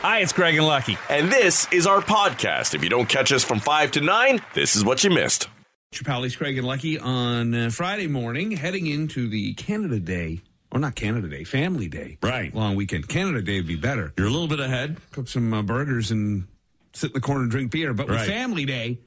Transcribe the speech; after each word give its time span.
Hi, 0.00 0.20
it's 0.20 0.32
Greg 0.32 0.54
and 0.56 0.66
Lucky. 0.66 0.96
And 1.10 1.30
this 1.30 1.66
is 1.72 1.86
our 1.86 2.00
podcast. 2.00 2.74
If 2.74 2.84
you 2.84 2.88
don't 2.88 3.08
catch 3.08 3.32
us 3.32 3.42
from 3.42 3.58
5 3.58 3.90
to 3.92 4.00
9, 4.00 4.40
this 4.54 4.76
is 4.76 4.84
what 4.84 5.02
you 5.02 5.10
missed. 5.10 5.48
Chapali's 5.92 6.36
Craig 6.36 6.56
and 6.58 6.66
Lucky 6.66 6.98
on 6.98 7.54
uh, 7.54 7.70
Friday 7.70 8.06
morning, 8.06 8.52
heading 8.52 8.86
into 8.86 9.28
the 9.28 9.54
Canada 9.54 9.98
Day, 9.98 10.42
or 10.70 10.78
not 10.78 10.94
Canada 10.94 11.28
Day, 11.28 11.44
Family 11.44 11.88
Day. 11.88 12.18
Right. 12.22 12.54
Long 12.54 12.76
weekend. 12.76 13.08
Canada 13.08 13.42
Day 13.42 13.56
would 13.56 13.66
be 13.66 13.76
better. 13.76 14.12
You're 14.16 14.28
a 14.28 14.30
little 14.30 14.48
bit 14.48 14.60
ahead. 14.60 14.98
Cook 15.10 15.28
some 15.28 15.52
uh, 15.52 15.62
burgers 15.62 16.10
and 16.10 16.46
sit 16.92 17.10
in 17.10 17.14
the 17.14 17.20
corner 17.20 17.42
and 17.42 17.50
drink 17.50 17.70
beer. 17.72 17.92
But 17.92 18.06
with 18.08 18.16
Right. 18.16 18.28
Family 18.28 18.66
Day, 18.66 19.00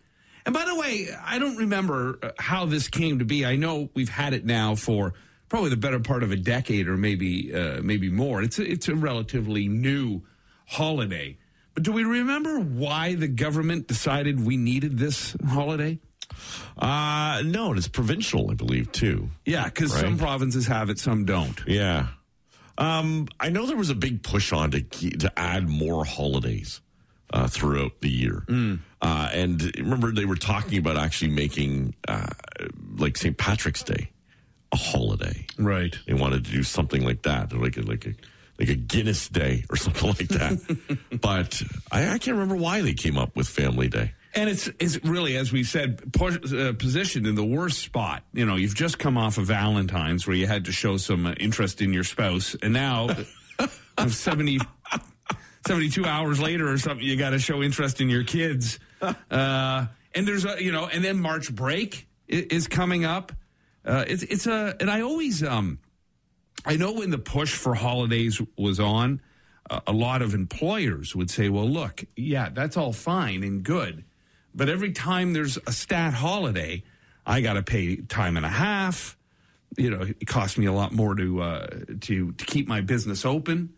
and 0.45 0.53
by 0.53 0.65
the 0.65 0.75
way, 0.75 1.07
I 1.23 1.39
don't 1.39 1.55
remember 1.57 2.19
uh, 2.21 2.31
how 2.37 2.65
this 2.65 2.89
came 2.89 3.19
to 3.19 3.25
be. 3.25 3.45
I 3.45 3.55
know 3.55 3.89
we've 3.93 4.09
had 4.09 4.33
it 4.33 4.43
now 4.43 4.75
for 4.75 5.13
probably 5.49 5.69
the 5.69 5.77
better 5.77 5.99
part 5.99 6.23
of 6.23 6.31
a 6.31 6.35
decade 6.37 6.87
or 6.87 6.97
maybe 6.97 7.53
uh, 7.55 7.79
maybe 7.81 8.09
more. 8.09 8.41
It's 8.41 8.57
a, 8.59 8.69
it's 8.69 8.87
a 8.89 8.95
relatively 8.95 9.67
new 9.67 10.23
holiday. 10.71 11.37
But 11.73 11.83
do 11.83 11.91
we 11.91 12.03
remember 12.03 12.59
why 12.59 13.15
the 13.15 13.27
government 13.27 13.87
decided 13.87 14.45
we 14.45 14.57
needed 14.57 14.97
this 14.97 15.35
holiday? 15.47 15.99
Uh, 16.77 17.41
no, 17.45 17.73
it's 17.73 17.87
provincial, 17.87 18.49
I 18.51 18.55
believe, 18.55 18.91
too. 18.91 19.29
Yeah, 19.45 19.65
because 19.65 19.93
Right. 19.93 20.01
some 20.01 20.17
provinces 20.17 20.67
have 20.67 20.89
it, 20.89 20.97
some 20.99 21.25
don't. 21.25 21.59
Yeah. 21.67 22.07
Um, 22.77 23.27
I 23.39 23.49
know 23.49 23.65
there 23.67 23.77
was 23.77 23.89
a 23.89 23.95
big 23.95 24.23
push 24.23 24.51
on 24.53 24.71
to 24.71 24.81
to 24.81 25.31
add 25.37 25.67
more 25.67 26.03
holidays 26.05 26.81
uh, 27.33 27.47
throughout 27.47 27.99
the 28.01 28.09
year. 28.09 28.43
Uh, 29.01 29.29
and 29.33 29.61
remember, 29.77 30.11
they 30.11 30.25
were 30.25 30.35
talking 30.35 30.77
about 30.79 30.97
actually 30.97 31.31
making 31.31 31.95
uh, 32.07 32.27
like 32.97 33.17
St. 33.17 33.37
Patrick's 33.37 33.83
Day 33.83 34.09
a 34.71 34.77
holiday. 34.77 35.45
Right. 35.57 35.95
They 36.07 36.13
wanted 36.13 36.45
to 36.45 36.51
do 36.51 36.63
something 36.63 37.03
like 37.03 37.23
that, 37.23 37.51
like 37.53 37.77
a, 37.77 37.81
like 37.81 38.05
a 38.07 38.13
like 38.61 38.69
a 38.69 38.75
Guinness 38.75 39.27
Day 39.27 39.65
or 39.69 39.75
something 39.85 40.07
like 40.09 40.27
that. 40.29 41.19
but 41.21 41.61
I, 41.91 42.05
I 42.13 42.17
can't 42.19 42.37
remember 42.37 42.55
why 42.55 42.81
they 42.81 42.93
came 42.93 43.17
up 43.17 43.35
with 43.35 43.47
Family 43.47 43.87
Day. 43.89 44.13
And 44.33 44.49
it's 44.49 44.69
it's 44.79 45.03
really, 45.03 45.35
as 45.35 45.51
we 45.51 45.65
said, 45.65 46.13
po- 46.13 46.27
uh, 46.29 46.71
positioned 46.73 47.27
in 47.27 47.35
the 47.35 47.43
worst 47.43 47.79
spot. 47.79 48.23
You 48.31 48.45
know, 48.45 48.55
you've 48.55 48.75
just 48.75 48.97
come 48.97 49.17
off 49.17 49.37
of 49.37 49.47
Valentine's 49.47 50.25
where 50.25 50.35
you 50.37 50.47
had 50.47 50.65
to 50.65 50.71
show 50.71 50.95
some 50.95 51.25
uh, 51.25 51.33
interest 51.33 51.81
in 51.81 51.91
your 51.91 52.05
spouse, 52.05 52.55
and 52.63 52.71
now, 52.71 53.09
uh, 53.59 53.67
70, 54.07 54.59
72 55.67 56.05
hours 56.05 56.39
later 56.39 56.71
or 56.71 56.77
something, 56.77 57.05
you 57.05 57.17
got 57.17 57.31
to 57.31 57.39
show 57.39 57.61
interest 57.61 57.99
in 58.01 58.09
your 58.09 58.23
kids. 58.23 58.79
Uh, 59.31 59.87
and 60.13 60.27
there's 60.27 60.45
a 60.45 60.63
you 60.63 60.71
know, 60.71 60.85
and 60.87 61.03
then 61.03 61.19
March 61.19 61.51
break 61.53 62.07
i- 62.31 62.45
is 62.51 62.67
coming 62.67 63.03
up. 63.03 63.31
Uh, 63.83 64.05
it's 64.07 64.21
it's 64.21 64.45
a, 64.45 64.75
and 64.79 64.91
I 64.91 65.01
always 65.01 65.41
um, 65.43 65.79
I 66.65 66.77
know 66.77 66.91
when 66.91 67.09
the 67.09 67.17
push 67.17 67.55
for 67.55 67.73
holidays 67.75 68.41
was 68.57 68.79
on, 68.79 69.21
a 69.87 69.91
lot 69.91 70.21
of 70.21 70.33
employers 70.33 71.15
would 71.15 71.29
say, 71.29 71.49
well, 71.49 71.69
look, 71.69 72.03
yeah, 72.15 72.49
that's 72.49 72.77
all 72.77 72.93
fine 72.93 73.43
and 73.43 73.63
good. 73.63 74.03
But 74.53 74.69
every 74.69 74.91
time 74.91 75.33
there's 75.33 75.57
a 75.65 75.71
stat 75.71 76.13
holiday, 76.13 76.83
I 77.25 77.41
got 77.41 77.53
to 77.53 77.63
pay 77.63 77.97
time 77.97 78.35
and 78.37 78.45
a 78.45 78.49
half. 78.49 79.17
You 79.77 79.89
know, 79.89 80.01
it 80.01 80.27
costs 80.27 80.57
me 80.57 80.65
a 80.65 80.73
lot 80.73 80.91
more 80.91 81.15
to 81.15 81.41
uh, 81.41 81.67
to 82.01 82.33
to 82.33 82.45
keep 82.45 82.67
my 82.67 82.81
business 82.81 83.23
open, 83.23 83.73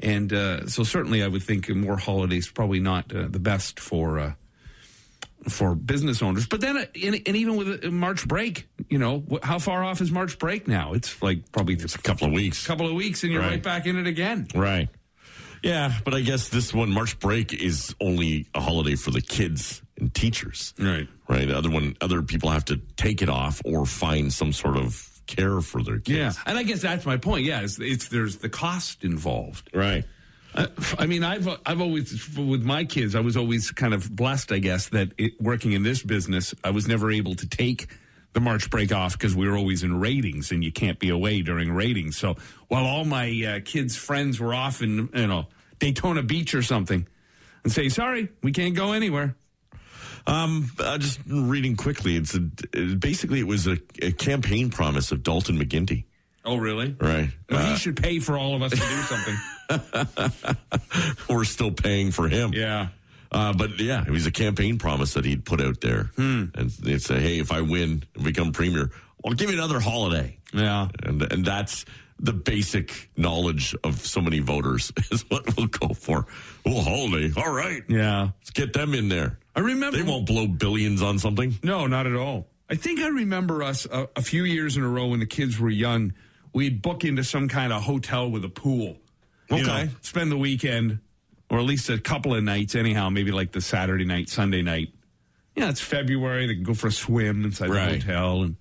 and 0.00 0.32
uh, 0.32 0.66
so 0.66 0.82
certainly 0.82 1.22
I 1.22 1.28
would 1.28 1.44
think 1.44 1.68
more 1.68 1.96
holidays 1.96 2.48
probably 2.48 2.80
not 2.80 3.14
uh, 3.14 3.28
the 3.28 3.38
best 3.38 3.78
for 3.78 4.18
uh, 4.18 4.32
for 5.48 5.74
business 5.74 6.22
owners. 6.22 6.46
But 6.46 6.60
then, 6.60 6.76
uh, 6.76 6.84
and, 7.02 7.14
and 7.26 7.36
even 7.36 7.56
with 7.56 7.84
March 7.84 8.26
break, 8.28 8.68
you 8.88 8.98
know, 8.98 9.24
how 9.42 9.58
far 9.58 9.82
off 9.82 10.00
is 10.00 10.10
March 10.10 10.38
break 10.38 10.68
now? 10.68 10.92
It's 10.92 11.20
like 11.22 11.50
probably 11.52 11.74
It's 11.74 11.94
a 11.94 11.98
couple 11.98 12.26
of 12.26 12.32
weeks. 12.32 12.66
couple 12.66 12.86
of 12.86 12.92
weeks 12.94 13.22
and 13.24 13.32
you're 13.32 13.40
right, 13.42 13.50
Right. 13.52 13.62
back 13.62 13.86
in 13.86 13.96
it 13.96 14.06
again. 14.06 14.46
Right. 14.54 14.88
Yeah, 15.62 15.92
but 16.04 16.14
I 16.14 16.20
guess 16.22 16.48
this 16.48 16.72
one, 16.72 16.90
March 16.90 17.18
break, 17.18 17.52
is 17.52 17.94
only 18.00 18.46
a 18.54 18.60
holiday 18.60 18.94
for 18.96 19.10
the 19.10 19.20
kids 19.20 19.82
and 19.98 20.12
teachers. 20.14 20.72
Right. 20.78 21.06
Right. 21.28 21.46
The 21.46 21.56
other 21.56 21.68
one, 21.70 21.96
other 22.00 22.22
people 22.22 22.48
have 22.50 22.64
to 22.66 22.80
take 22.96 23.20
it 23.20 23.28
off 23.28 23.60
or 23.66 23.84
find 23.84 24.32
some 24.32 24.52
sort 24.54 24.76
of 24.78 25.06
care 25.26 25.60
for 25.60 25.82
their 25.82 25.98
kids. 25.98 26.08
Yeah, 26.18 26.32
and 26.46 26.56
I 26.58 26.62
guess 26.62 26.80
that's 26.80 27.04
my 27.04 27.18
point. 27.18 27.44
Yeah, 27.44 27.60
it's, 27.60 27.78
it's 27.78 28.08
there's 28.08 28.38
the 28.38 28.48
cost 28.48 29.04
involved. 29.04 29.68
Right. 29.74 30.04
I 30.54 31.06
mean, 31.06 31.22
I've 31.22 31.48
I've 31.64 31.80
always 31.80 32.36
with 32.36 32.62
my 32.62 32.84
kids, 32.84 33.14
I 33.14 33.20
was 33.20 33.36
always 33.36 33.70
kind 33.70 33.94
of 33.94 34.14
blessed, 34.14 34.50
I 34.52 34.58
guess, 34.58 34.88
that 34.88 35.12
it, 35.16 35.40
working 35.40 35.72
in 35.72 35.82
this 35.82 36.02
business, 36.02 36.54
I 36.64 36.70
was 36.70 36.88
never 36.88 37.10
able 37.10 37.34
to 37.36 37.46
take 37.48 37.86
the 38.32 38.40
March 38.40 38.68
break 38.70 38.92
off 38.92 39.12
because 39.12 39.34
we 39.34 39.48
were 39.48 39.56
always 39.56 39.82
in 39.82 39.98
ratings, 40.00 40.50
and 40.50 40.62
you 40.64 40.72
can't 40.72 40.98
be 40.98 41.08
away 41.08 41.42
during 41.42 41.72
ratings. 41.72 42.16
So 42.16 42.36
while 42.68 42.84
all 42.84 43.04
my 43.04 43.28
uh, 43.46 43.60
kids' 43.64 43.96
friends 43.96 44.40
were 44.40 44.54
off 44.54 44.82
in 44.82 45.08
you 45.14 45.26
know 45.26 45.46
Daytona 45.78 46.22
Beach 46.22 46.54
or 46.54 46.62
something, 46.62 47.06
and 47.62 47.72
say, 47.72 47.88
"Sorry, 47.88 48.28
we 48.42 48.50
can't 48.52 48.74
go 48.74 48.92
anywhere." 48.92 49.36
Um, 50.26 50.70
uh, 50.78 50.98
just 50.98 51.18
reading 51.26 51.76
quickly, 51.76 52.16
it's 52.16 52.34
a, 52.34 52.46
it, 52.72 53.00
basically 53.00 53.40
it 53.40 53.46
was 53.46 53.66
a, 53.66 53.78
a 54.02 54.12
campaign 54.12 54.70
promise 54.70 55.12
of 55.12 55.22
Dalton 55.22 55.58
McGuinty. 55.58 56.04
Oh, 56.44 56.56
really? 56.56 56.94
Right. 57.00 57.30
Well, 57.48 57.58
Uh, 57.60 57.70
he 57.70 57.76
should 57.76 57.96
pay 58.02 58.18
for 58.18 58.36
all 58.36 58.54
of 58.54 58.62
us 58.62 58.72
to 58.72 58.76
do 58.76 59.02
something. 59.02 59.34
we're 61.28 61.44
still 61.44 61.70
paying 61.72 62.10
for 62.10 62.28
him. 62.28 62.52
yeah. 62.52 62.88
Uh, 63.32 63.52
but 63.52 63.78
yeah, 63.78 64.02
it 64.04 64.10
was 64.10 64.26
a 64.26 64.32
campaign 64.32 64.76
promise 64.76 65.14
that 65.14 65.24
he'd 65.24 65.44
put 65.44 65.60
out 65.60 65.80
there. 65.80 66.10
And 66.16 66.52
they'd 66.82 67.00
say, 67.00 67.20
hey, 67.20 67.38
if 67.38 67.52
I 67.52 67.60
win 67.60 68.02
and 68.16 68.24
become 68.24 68.50
premier, 68.50 68.90
I'll 69.24 69.34
give 69.34 69.50
you 69.50 69.56
another 69.56 69.78
holiday. 69.78 70.36
Yeah. 70.52 70.88
And 71.04 71.22
and 71.32 71.44
that's 71.44 71.84
the 72.18 72.32
basic 72.32 73.08
knowledge 73.16 73.74
of 73.84 74.00
so 74.04 74.20
many 74.20 74.40
voters 74.40 74.92
is 75.12 75.22
what 75.30 75.56
we'll 75.56 75.68
go 75.68 75.94
for. 75.94 76.26
Oh, 76.66 76.82
holiday. 76.82 77.32
All 77.36 77.52
right. 77.52 77.82
Yeah. 77.88 78.30
Let's 78.40 78.50
get 78.50 78.72
them 78.72 78.94
in 78.94 79.08
there. 79.08 79.38
I 79.54 79.60
remember. 79.60 79.96
They 79.96 80.02
won't 80.02 80.26
blow 80.26 80.46
billions 80.48 81.00
on 81.00 81.18
something. 81.20 81.54
No, 81.62 81.86
not 81.86 82.06
at 82.06 82.16
all. 82.16 82.48
I 82.68 82.74
think 82.74 83.00
I 83.00 83.08
remember 83.08 83.62
us 83.62 83.86
a, 83.86 84.08
a 84.16 84.22
few 84.22 84.44
years 84.44 84.76
in 84.76 84.82
a 84.82 84.88
row 84.88 85.06
when 85.08 85.20
the 85.20 85.26
kids 85.26 85.58
were 85.58 85.70
young. 85.70 86.14
We'd 86.52 86.82
book 86.82 87.04
into 87.04 87.22
some 87.24 87.48
kind 87.48 87.72
of 87.72 87.82
hotel 87.82 88.28
with 88.30 88.44
a 88.44 88.48
pool. 88.48 88.96
You 89.50 89.56
Okay. 89.56 89.64
know, 89.84 89.88
spend 90.02 90.30
the 90.30 90.36
weekend, 90.38 91.00
or 91.48 91.58
at 91.58 91.64
least 91.64 91.88
a 91.90 91.98
couple 91.98 92.34
of 92.34 92.42
nights, 92.44 92.74
anyhow, 92.74 93.08
maybe 93.10 93.32
like 93.32 93.52
the 93.52 93.60
Saturday 93.60 94.04
night, 94.04 94.28
Sunday 94.28 94.62
night. 94.62 94.92
Yeah, 95.56 95.68
it's 95.70 95.80
February. 95.80 96.46
They 96.46 96.54
can 96.54 96.62
go 96.62 96.74
for 96.74 96.86
a 96.86 96.92
swim 96.92 97.44
inside 97.44 97.70
Right. 97.70 98.00
the 98.00 98.06
hotel, 98.06 98.42
and 98.44 98.56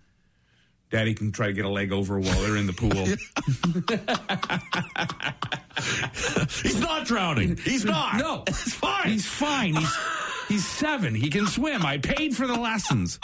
daddy 0.89 1.13
can 1.13 1.31
try 1.31 1.47
to 1.47 1.53
get 1.53 1.65
a 1.65 1.69
leg 1.69 1.91
over 1.91 2.19
while 2.19 2.41
they're 2.41 2.57
in 2.57 2.65
the 2.65 2.73
pool. 2.73 2.89
He's 6.63 6.79
not 6.79 7.05
drowning. 7.05 7.57
He's 7.57 7.85
not. 7.85 8.17
No, 8.17 8.43
it's 8.47 8.73
fine. 8.73 9.09
He's 9.09 9.25
fine. 9.27 9.75
He's 9.75 9.97
he's 10.47 10.67
seven. 10.67 11.13
He 11.15 11.29
can 11.29 11.45
swim. 11.47 11.85
I 11.85 11.99
paid 11.99 12.35
for 12.35 12.47
the 12.47 12.59
lessons. 12.59 13.19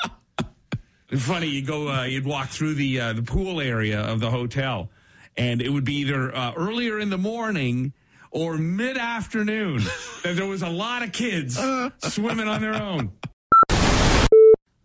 It's 1.10 1.24
funny. 1.26 1.48
You 1.48 1.64
go. 1.64 1.90
Uh, 1.90 2.04
you'd 2.04 2.26
walk 2.26 2.50
through 2.50 2.76
the 2.76 3.00
uh, 3.00 3.14
the 3.14 3.24
pool 3.24 3.60
area 3.60 4.00
of 4.02 4.20
the 4.20 4.30
hotel, 4.32 4.90
and 5.38 5.62
it 5.62 5.70
would 5.70 5.86
be 5.86 5.96
either 5.96 6.36
uh, 6.36 6.54
earlier 6.56 7.00
in 7.00 7.10
the 7.10 7.18
morning 7.18 7.94
or 8.32 8.58
mid 8.58 8.98
afternoon. 8.98 9.82
that 10.24 10.36
there 10.36 10.46
was 10.46 10.62
a 10.62 10.70
lot 10.70 11.04
of 11.04 11.12
kids 11.12 11.60
swimming 12.00 12.48
on 12.48 12.62
their 12.62 12.76
own. 12.76 13.12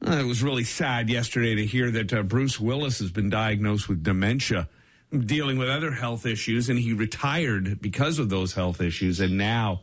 It 0.03 0.27
was 0.27 0.43
really 0.43 0.65
sad 0.65 1.11
yesterday 1.11 1.55
to 1.57 1.67
hear 1.67 1.91
that 1.91 2.13
uh, 2.13 2.23
Bruce 2.23 2.59
Willis 2.59 2.99
has 3.01 3.11
been 3.11 3.29
diagnosed 3.29 3.89
with 3.89 4.03
dementia, 4.03 4.69
dealing 5.17 5.59
with 5.59 5.69
other 5.69 5.93
health 5.93 6.25
issues, 6.25 6.69
and 6.69 6.79
he 6.79 6.93
retired 6.95 7.81
because 7.81 8.19
of 8.19 8.29
those 8.31 8.55
health 8.55 8.81
issues. 8.81 9.21
And 9.21 9.37
now 9.37 9.83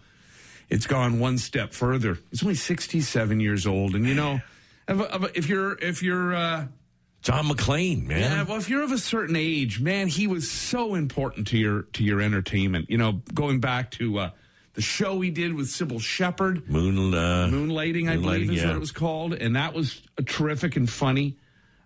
it's 0.70 0.88
gone 0.88 1.20
one 1.20 1.38
step 1.38 1.74
further. 1.74 2.18
He's 2.32 2.44
only 2.44 2.56
67 2.56 3.40
years 3.40 3.68
old, 3.68 3.96
and 3.96 4.06
you 4.06 4.16
know, 4.16 4.42
if, 4.88 5.38
if 5.38 5.50
you're 5.50 5.78
if 5.80 6.02
you're 6.02 6.36
uh, 6.36 6.66
John 7.28 7.50
McClane, 7.50 8.06
man. 8.06 8.20
yeah, 8.22 8.44
well, 8.44 8.56
if 8.56 8.70
you're 8.70 8.84
of 8.84 8.94
a 8.94 8.98
certain 8.98 9.36
age, 9.36 9.82
man, 9.82 10.08
he 10.08 10.28
was 10.28 10.50
so 10.50 10.96
important 10.96 11.48
to 11.48 11.58
your 11.58 11.82
to 11.92 12.02
your 12.02 12.22
entertainment. 12.22 12.90
You 12.90 12.98
know, 12.98 13.22
going 13.34 13.60
back 13.60 13.92
to 13.92 14.18
uh, 14.18 14.30
the 14.76 14.82
show 14.82 15.20
he 15.20 15.30
did 15.30 15.54
with 15.54 15.68
Cybill 15.68 16.00
Shepherd. 16.00 16.70
Moon, 16.70 17.14
uh, 17.14 17.50
Moonlighting, 17.52 18.10
I 18.10 18.16
Moonlighting, 18.16 18.22
believe 18.22 18.52
is 18.52 18.62
yeah. 18.62 18.68
what 18.68 18.78
it 18.78 18.80
was 18.80 18.94
called, 18.94 19.34
and 19.34 19.58
that 19.58 19.74
was 19.74 20.02
terrific 20.26 20.78
and 20.78 20.90
funny. 20.90 21.36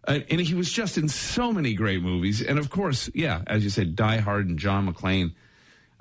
Uh, 0.08 0.20
and 0.30 0.40
he 0.40 0.54
was 0.54 0.72
just 0.72 1.00
in 1.00 1.10
so 1.10 1.52
many 1.52 1.74
great 1.74 2.04
movies, 2.04 2.44
and 2.44 2.60
of 2.60 2.70
course, 2.70 3.10
yeah, 3.16 3.42
as 3.48 3.64
you 3.64 3.72
said, 3.72 3.96
Die 3.96 4.18
Hard 4.18 4.48
and 4.48 4.60
John 4.60 4.94
McClane. 4.94 5.34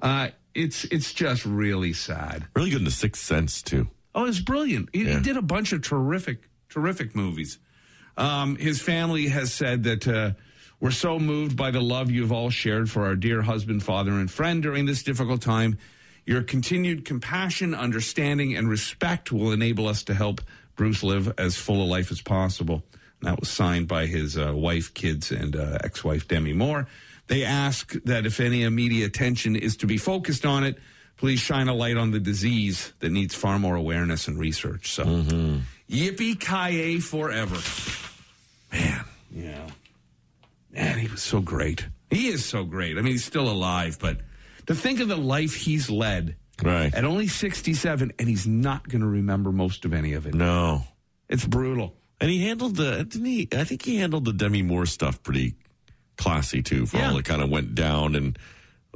Uh, 0.03 0.29
it's 0.55 0.85
it's 0.85 1.15
just 1.15 1.47
really 1.47 1.95
sad. 1.95 2.47
really 2.55 2.69
good 2.69 2.81
in 2.81 2.85
The 2.85 2.91
Sixth 2.91 3.25
Sense, 3.25 3.63
too. 3.63 3.89
Oh, 4.15 4.27
it's 4.27 4.41
brilliant. 4.41 4.91
He, 4.93 5.07
he 5.07 5.19
did 5.21 5.39
a 5.39 5.43
bunch 5.43 5.73
of 5.73 5.81
terrific, 5.81 6.43
terrific 6.69 7.17
movies. 7.17 7.59
Um, 8.21 8.57
his 8.57 8.83
family 8.83 9.29
has 9.29 9.51
said 9.51 9.85
that 9.85 10.07
uh, 10.07 10.33
we're 10.79 10.91
so 10.91 11.19
moved 11.19 11.57
by 11.57 11.71
the 11.71 11.81
love 11.81 12.11
you've 12.11 12.33
all 12.33 12.51
shared 12.51 12.91
for 12.91 13.07
our 13.07 13.17
dear 13.17 13.41
husband, 13.41 13.83
father, 13.83 14.13
and 14.13 14.31
friend 14.31 14.63
during 14.63 14.85
this 14.85 15.03
difficult 15.03 15.41
time. 15.41 15.79
Your 16.27 16.43
continued 16.43 17.07
compassion, 17.07 17.75
understanding, 17.75 18.55
and 18.55 18.69
respect 18.69 19.33
will 19.33 19.53
enable 19.53 19.89
us 19.89 20.03
to 20.05 20.15
help 20.15 20.43
Bruce 20.77 21.03
live 21.03 21.33
as 21.39 21.57
full 21.57 21.83
a 21.83 21.89
life 21.89 22.11
as 22.11 22.21
possible. 22.21 22.85
And 23.21 23.31
that 23.31 23.41
was 23.41 23.49
signed 23.49 23.89
by 23.89 24.05
his 24.05 24.37
uh, 24.37 24.53
wife, 24.55 24.93
kids, 24.93 25.31
and 25.31 25.57
uh, 25.57 25.79
ex 25.83 26.05
wife, 26.05 26.29
Demi 26.29 26.53
Moore. 26.53 26.89
They 27.29 27.45
ask 27.45 27.95
that 28.05 28.27
if 28.27 28.39
any 28.39 28.65
immediate 28.65 29.07
attention 29.07 29.57
is 29.57 29.79
to 29.79 29.87
be 29.87 29.97
focused 29.97 30.45
on 30.45 30.65
it, 30.65 30.79
please 31.17 31.41
shine 31.41 31.69
a 31.69 31.75
light 31.75 31.97
on 31.97 32.11
the 32.11 32.21
disease 32.21 32.93
that 32.99 33.13
needs 33.13 33.35
far 33.35 33.59
more 33.59 33.77
awareness 33.77 34.29
and 34.29 34.39
research. 34.39 34.93
So, 34.93 35.05
yippee 35.89 36.39
ki 36.39 36.77
yay 36.77 36.99
forever. 37.01 37.57
Man. 38.73 39.05
Yeah. 39.31 39.67
Man, 40.73 40.99
he 40.99 41.09
was 41.09 41.23
so 41.23 41.41
great. 41.41 41.87
He 42.11 42.29
is 42.29 42.45
so 42.45 42.65
great. 42.65 42.97
I 42.99 43.03
mean, 43.03 43.13
he's 43.13 43.25
still 43.25 43.49
alive, 43.51 43.99
but 44.01 44.19
to 44.67 44.75
think 44.75 45.01
of 45.01 45.09
the 45.09 45.17
life 45.17 45.55
he's 45.55 45.91
led 45.91 46.37
Right. 46.63 46.93
at 46.95 47.05
only 47.05 47.27
67, 47.27 48.13
and 48.19 48.29
he's 48.29 48.47
not 48.47 48.89
going 48.89 49.01
to 49.01 49.07
remember 49.07 49.51
most 49.51 49.85
of 49.85 49.93
any 49.95 50.13
of 50.13 50.27
it. 50.27 50.35
No. 50.35 50.83
It's 51.29 51.47
brutal. 51.47 51.97
And 52.21 52.31
he 52.31 52.45
handled 52.47 52.77
the, 52.77 53.05
didn't 53.05 53.25
he? 53.25 53.49
I 53.53 53.65
think 53.65 53.83
he 53.83 53.97
handled 53.97 54.27
the 54.27 54.33
Demi 54.35 54.63
Moore 54.63 54.85
stuff 54.87 55.23
pretty 55.23 55.55
classy 56.19 56.63
too, 56.63 56.85
for 56.87 56.99
Yeah. 56.99 57.11
all 57.13 57.19
it 57.19 57.25
kind 57.25 57.41
of 57.41 57.49
went 57.49 57.75
down 57.75 58.15
and 58.15 58.39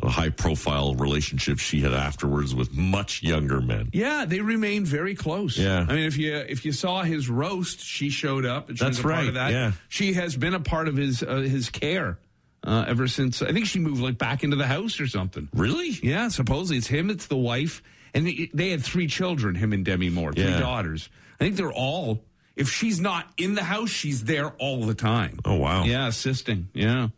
high 0.02 0.28
profile 0.28 0.94
relationship 0.94 1.58
she 1.58 1.80
had 1.80 1.92
afterwards 1.92 2.54
with 2.54 2.72
much 2.74 3.22
younger 3.22 3.60
men. 3.60 3.88
Yeah, 3.92 4.24
they 4.26 4.40
remain 4.40 4.84
very 4.84 5.14
close. 5.14 5.56
Yeah. 5.56 5.86
I 5.88 5.92
mean, 5.94 6.04
if 6.06 6.16
you 6.18 6.34
if 6.36 6.64
you 6.64 6.72
saw 6.72 7.02
his 7.02 7.28
roast, 7.28 7.80
she 7.80 8.10
showed 8.10 8.44
up. 8.44 8.68
And 8.68 8.78
she 8.78 8.84
That's 8.84 8.98
was 8.98 9.00
a 9.00 9.02
part 9.02 9.14
right, 9.18 9.28
of 9.28 9.34
that. 9.34 9.52
yeah. 9.52 9.72
she 9.88 10.14
has 10.14 10.36
been 10.36 10.54
a 10.54 10.60
part 10.60 10.88
of 10.88 10.96
his 10.96 11.22
uh, 11.22 11.36
his 11.36 11.70
care 11.70 12.18
uh, 12.64 12.84
ever 12.88 13.06
since. 13.08 13.40
I 13.40 13.52
think 13.52 13.66
she 13.66 13.78
moved 13.78 14.02
like 14.02 14.18
back 14.18 14.42
into 14.44 14.56
the 14.56 14.66
house 14.66 15.00
or 15.00 15.06
something. 15.06 15.48
Really? 15.54 15.90
Yeah, 16.02 16.28
supposedly 16.28 16.78
it's 16.78 16.86
him, 16.88 17.08
it's 17.08 17.26
the 17.28 17.36
wife, 17.36 17.82
and 18.14 18.26
they, 18.26 18.50
they 18.52 18.70
had 18.70 18.82
three 18.82 19.06
children, 19.06 19.54
him 19.54 19.72
and 19.72 19.84
Demi 19.84 20.10
Moore, 20.10 20.32
three 20.32 20.44
Yeah. 20.44 20.60
daughters. 20.60 21.08
I 21.40 21.44
think 21.44 21.56
they're 21.56 21.72
all. 21.72 22.22
If 22.56 22.70
she's 22.70 23.00
not 23.00 23.26
in 23.36 23.54
the 23.54 23.64
house, 23.64 23.90
she's 23.90 24.22
there 24.24 24.50
all 24.58 24.86
the 24.86 24.94
time. 24.94 25.40
Oh, 25.44 25.56
wow. 25.56 25.82
Yeah, 25.84 26.06
assisting. 26.06 26.68
Yeah. 26.72 27.08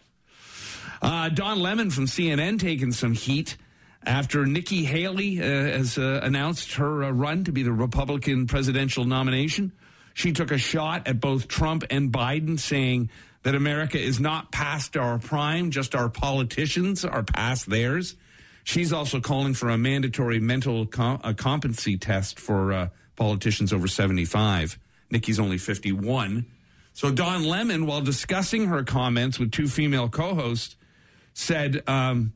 Uh, 1.02 1.28
Don 1.28 1.60
Lemon 1.60 1.90
from 1.90 2.06
CNN 2.06 2.58
taking 2.58 2.92
some 2.92 3.12
heat 3.12 3.56
after 4.04 4.46
Nikki 4.46 4.84
Haley 4.84 5.40
uh, 5.40 5.44
has 5.44 5.98
uh, 5.98 6.20
announced 6.22 6.74
her 6.74 7.04
uh, 7.04 7.10
run 7.10 7.44
to 7.44 7.52
be 7.52 7.62
the 7.62 7.72
Republican 7.72 8.46
presidential 8.46 9.04
nomination. 9.04 9.72
She 10.14 10.32
took 10.32 10.50
a 10.50 10.58
shot 10.58 11.06
at 11.08 11.20
both 11.20 11.48
Trump 11.48 11.84
and 11.90 12.10
Biden, 12.10 12.58
saying 12.58 13.10
that 13.42 13.54
America 13.54 13.98
is 13.98 14.18
not 14.18 14.50
past 14.50 14.96
our 14.96 15.18
prime, 15.18 15.70
just 15.70 15.94
our 15.94 16.08
politicians 16.08 17.04
are 17.04 17.22
past 17.22 17.68
theirs. 17.68 18.16
She's 18.64 18.92
also 18.92 19.20
calling 19.20 19.54
for 19.54 19.68
a 19.68 19.78
mandatory 19.78 20.40
mental 20.40 20.86
com- 20.86 21.20
a 21.22 21.34
competency 21.34 21.98
test 21.98 22.40
for 22.40 22.72
uh, 22.72 22.88
politicians 23.14 23.72
over 23.72 23.86
75. 23.86 24.78
Nikki's 25.10 25.38
only 25.38 25.58
51. 25.58 26.46
So 26.92 27.12
Don 27.12 27.44
Lemon, 27.44 27.86
while 27.86 28.00
discussing 28.00 28.66
her 28.66 28.82
comments 28.82 29.38
with 29.38 29.52
two 29.52 29.68
female 29.68 30.08
co-hosts, 30.08 30.76
said 31.36 31.82
um, 31.86 32.32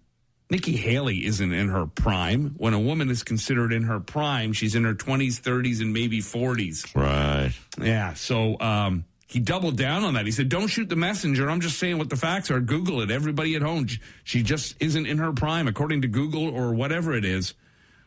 Nikki 0.50 0.76
Haley 0.76 1.25
isn't 1.25 1.52
in 1.52 1.69
her 1.70 1.87
prime. 1.87 2.55
When 2.58 2.75
a 2.75 2.79
woman 2.81 3.08
is 3.11 3.23
considered 3.23 3.73
in 3.73 3.85
her 3.85 3.99
prime, 3.99 4.52
she's 4.52 4.75
in 4.75 4.85
her 4.85 4.94
20s, 4.94 5.41
30s, 5.41 5.81
and 5.81 5.93
maybe 5.93 6.20
40s. 6.20 6.94
Right. 6.94 7.52
Yeah. 7.81 8.12
So 8.12 8.61
um, 8.61 9.06
he 9.26 9.41
doubled 9.41 9.79
down 9.79 10.05
on 10.05 10.14
that. 10.14 10.26
He 10.26 10.32
said, 10.32 10.50
"Don't 10.50 10.69
shoot 10.69 10.88
the 10.91 10.97
messenger. 10.97 11.49
I'm 11.49 11.61
just 11.62 11.79
saying 11.79 11.97
what 11.97 12.11
the 12.11 12.17
facts 12.17 12.50
are. 12.50 12.61
Google 12.61 13.00
it. 13.00 13.11
Everybody 13.11 13.56
at 13.56 13.62
home. 13.62 13.87
She 14.23 14.43
just 14.43 14.76
isn't 14.81 15.06
in 15.06 15.17
her 15.19 15.32
prime, 15.32 15.67
according 15.67 16.02
to 16.02 16.08
Google 16.08 16.49
or 16.55 16.75
whatever 16.75 17.14
it 17.14 17.25
is." 17.25 17.55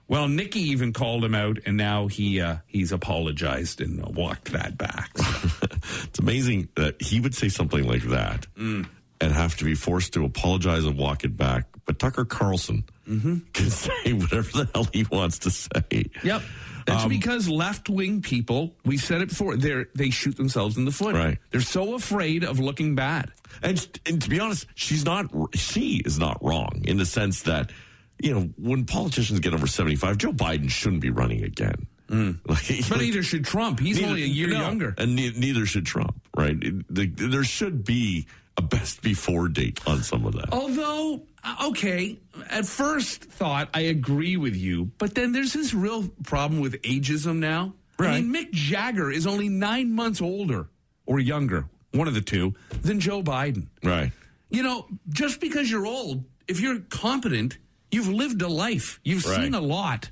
Well, 0.08 0.28
Nikki 0.28 0.60
even 0.60 0.92
called 0.94 1.24
him 1.24 1.34
out, 1.34 1.60
and 1.66 1.76
now 1.78 2.08
he 2.08 2.40
uh, 2.40 2.58
he's 2.68 2.92
apologized 2.92 3.82
and 3.82 4.06
walked 4.16 4.52
that 4.52 4.78
back. 4.78 5.10
It's 6.06 6.20
amazing 6.20 6.70
that 6.76 7.02
he 7.02 7.20
would 7.20 7.34
say 7.36 7.50
something 7.50 7.86
like 7.86 8.04
that 8.04 8.48
Mm. 8.56 8.88
And 9.24 9.34
have 9.34 9.56
to 9.58 9.66
be 9.66 9.74
forced 9.76 10.14
to 10.14 10.26
apologize 10.26 10.84
and 10.86 10.98
walk 10.98 11.24
it 11.24 11.36
back. 11.38 11.66
But 11.86 12.00
Tucker 12.00 12.26
Carlson 12.26 12.84
Mm-hmm. 13.08 13.40
can 13.52 13.70
say 13.86 14.14
whatever 14.14 14.64
the 14.64 14.70
hell 14.74 14.88
he 14.94 15.04
wants 15.12 15.40
to 15.40 15.52
say. 15.52 16.10
Yep. 16.24 16.42
That's 16.86 17.04
Um, 17.04 17.10
because 17.10 17.50
left 17.50 17.90
wing 17.90 18.22
people, 18.22 18.76
we 18.86 18.98
said 18.98 19.22
it 19.22 19.30
before, 19.30 19.58
they 19.58 19.86
they 19.94 20.10
shoot 20.10 20.38
themselves 20.38 20.78
in 20.78 20.86
the 20.86 20.92
foot. 20.92 21.14
Right. 21.16 21.38
They're 21.52 21.60
so 21.62 21.96
afraid 21.96 22.44
of 22.46 22.60
looking 22.60 22.96
bad. 22.96 23.32
And, 23.62 23.86
and 24.06 24.22
to 24.22 24.30
be 24.30 24.40
honest, 24.40 24.68
she's 24.76 25.04
not, 25.06 25.26
she 25.54 26.02
is 26.06 26.18
not 26.18 26.42
wrong 26.44 26.82
in 26.86 26.98
the 26.98 27.06
sense 27.06 27.42
that, 27.44 27.72
you 28.22 28.34
know, 28.34 28.50
when 28.58 28.86
politicians 28.86 29.40
get 29.42 29.54
over 29.54 29.68
75, 29.68 30.18
Joe 30.18 30.32
Biden 30.32 30.70
shouldn't 30.70 31.02
be 31.02 31.10
running 31.10 31.44
again. 31.44 31.88
Like, 32.10 32.60
Mm. 32.68 32.90
But 32.90 33.00
neither 33.00 33.24
should 33.24 33.44
Trump. 33.46 33.80
He's 33.80 33.96
neither- 33.98 34.08
only 34.10 34.24
a 34.24 34.28
year 34.28 34.48
no, 34.50 34.60
younger. 34.60 34.94
And 34.98 35.16
ne- 35.16 35.34
neither 35.36 35.66
should 35.66 35.86
Trump, 35.86 36.22
right? 36.38 36.56
It- 36.62 36.86
the- 36.94 37.08
there 37.08 37.44
should 37.44 37.84
be 37.84 38.28
a 38.58 38.62
best 38.62 39.02
before 39.02 39.48
date 39.48 39.80
on 39.88 40.04
some 40.04 40.26
of 40.26 40.34
that. 40.34 40.52
Although, 40.54 41.24
uh, 41.44 41.68
okay, 41.70 42.18
at 42.50 42.66
first 42.66 43.24
thought, 43.24 43.70
I 43.74 43.82
agree 43.82 44.38
with 44.38 44.56
you, 44.56 44.92
but 44.98 45.16
then 45.16 45.32
there's 45.32 45.54
this 45.54 45.74
real 45.74 46.08
problem 46.24 46.62
with 46.62 46.82
ageism 46.84 47.38
now. 47.38 47.74
I 48.00 48.20
mean, 48.22 48.34
Mick 48.34 48.52
Jagger 48.52 49.12
is 49.12 49.26
only 49.26 49.50
nine 49.50 49.94
months 49.94 50.22
older 50.22 50.68
or 51.06 51.20
younger, 51.20 51.68
one 51.92 52.08
of 52.08 52.14
the 52.14 52.22
two, 52.22 52.54
than 52.82 53.00
Joe 53.00 53.24
Biden. 53.24 53.68
Right. 53.84 54.12
You 54.50 54.62
know, 54.64 54.88
just 55.10 55.40
because 55.40 55.70
you're 55.72 55.86
old, 55.86 56.24
if 56.48 56.60
you're 56.60 56.80
competent, 56.90 57.58
you've 57.92 58.10
lived 58.10 58.42
a 58.42 58.48
life, 58.50 59.00
you've 59.04 59.26
Right. 59.26 59.42
seen 59.44 59.54
a 59.54 59.62
lot. 59.62 60.12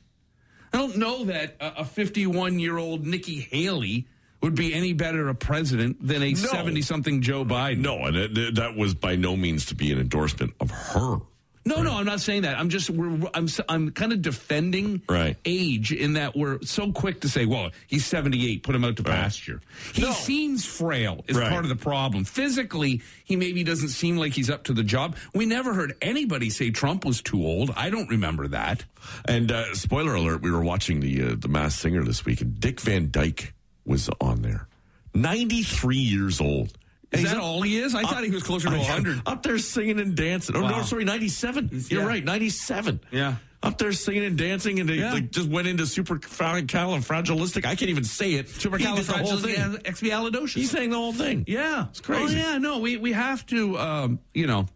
I 0.73 0.77
don't 0.77 0.97
know 0.97 1.25
that 1.25 1.57
a 1.59 1.83
51 1.83 2.59
year 2.59 2.77
old 2.77 3.05
Nikki 3.05 3.41
Haley 3.41 4.07
would 4.41 4.55
be 4.55 4.73
any 4.73 4.93
better 4.93 5.29
a 5.29 5.35
president 5.35 5.97
than 6.05 6.23
a 6.23 6.33
70 6.35 6.81
something 6.81 7.21
Joe 7.21 7.45
Biden. 7.45 7.79
No, 7.79 8.05
and 8.05 8.15
it, 8.15 8.55
that 8.55 8.75
was 8.75 8.93
by 8.93 9.15
no 9.15 9.35
means 9.35 9.65
to 9.67 9.75
be 9.75 9.91
an 9.91 9.99
endorsement 9.99 10.53
of 10.59 10.71
her. 10.71 11.17
No, 11.63 11.83
no, 11.83 11.93
I'm 11.93 12.07
not 12.07 12.19
saying 12.21 12.41
that. 12.41 12.57
I'm 12.57 12.69
just 12.69 12.89
we're 12.89 13.29
I'm 13.35 13.47
I'm 13.69 13.91
kind 13.91 14.11
of 14.13 14.23
defending 14.23 15.03
Right. 15.07 15.37
age 15.45 15.91
in 15.91 16.13
that 16.13 16.35
we're 16.35 16.59
so 16.63 16.91
quick 16.91 17.21
to 17.21 17.29
say, 17.29 17.45
well, 17.45 17.69
he's 17.85 18.03
78, 18.03 18.63
put 18.63 18.73
him 18.73 18.83
out 18.83 18.95
to 18.95 19.03
pasture. 19.03 19.61
He 19.93 20.01
No. 20.01 20.11
seems 20.11 20.65
frail 20.65 21.23
is 21.27 21.37
Right. 21.37 21.51
part 21.51 21.63
of 21.63 21.69
the 21.69 21.75
problem. 21.75 22.25
Physically, 22.25 23.03
he 23.25 23.35
maybe 23.35 23.63
doesn't 23.63 23.89
seem 23.89 24.17
like 24.17 24.33
he's 24.33 24.49
up 24.49 24.63
to 24.63 24.73
the 24.73 24.81
job. 24.83 25.15
We 25.35 25.45
never 25.45 25.75
heard 25.75 25.95
anybody 26.01 26.49
say 26.49 26.71
Trump 26.71 27.05
was 27.05 27.21
too 27.21 27.45
old. 27.45 27.69
I 27.75 27.91
don't 27.91 28.09
remember 28.09 28.47
that. 28.47 28.83
And 29.25 29.51
uh, 29.51 29.75
spoiler 29.75 30.15
alert: 30.15 30.41
we 30.41 30.49
were 30.49 30.63
watching 30.63 30.99
the 30.99 31.21
uh, 31.21 31.35
the 31.37 31.47
Masked 31.47 31.79
Singer 31.79 32.03
this 32.03 32.25
week, 32.25 32.41
and 32.41 32.59
Dick 32.59 32.81
Van 32.81 33.11
Dyke 33.11 33.53
was 33.85 34.09
on 34.19 34.41
there, 34.41 34.67
ninety 35.13 35.63
three 35.63 35.97
years 35.97 36.39
old. 36.41 36.73
Is 37.11 37.23
that 37.23 37.37
up- 37.37 37.43
all 37.43 37.61
he 37.61 37.77
is? 37.77 37.93
I 37.93 38.03
thought 38.03 38.23
he 38.23 38.29
was 38.29 38.43
closer 38.43 38.69
to 38.69 38.77
100. 38.77 39.23
Up 39.25 39.43
there 39.43 39.57
singing 39.57 39.99
and 39.99 40.15
dancing. 40.15 40.55
Oh 40.55 40.61
Wow. 40.61 40.69
no, 40.77 40.83
sorry, 40.83 41.03
ninety 41.03 41.27
seven. 41.29 41.69
You're 41.89 42.01
yeah. 42.03 42.07
right, 42.07 42.23
ninety 42.23 42.49
seven. 42.49 43.01
Yeah. 43.11 43.35
Up 43.63 43.77
there 43.77 43.91
singing 43.91 44.23
and 44.25 44.37
dancing, 44.37 44.79
and 44.79 44.89
they 44.89 44.95
Yeah. 44.95 45.13
like, 45.13 45.29
just 45.31 45.47
went 45.47 45.67
into 45.67 45.85
super 45.85 46.17
califragilistic. 46.17 47.63
I 47.65 47.75
can't 47.75 47.89
even 47.89 48.03
say 48.03 48.33
it. 48.33 48.47
He 48.49 48.59
did 48.69 48.71
the 48.71 48.87
whole 48.87 49.37
thing. 49.37 49.55
Supercalifragilisticexpialidocious. 49.55 50.53
He 50.55 50.65
sang 50.65 50.89
the 50.89 50.95
whole 50.95 51.13
thing. 51.13 51.43
Yeah, 51.47 51.85
It's 51.89 51.99
crazy. 51.99 52.35
Oh, 52.35 52.39
yeah, 52.51 52.57
no, 52.57 52.79
we 52.79 52.97
we 52.97 53.11
have 53.11 53.45
to, 53.47 53.77
um, 53.77 54.19
you 54.33 54.47
know. 54.47 54.67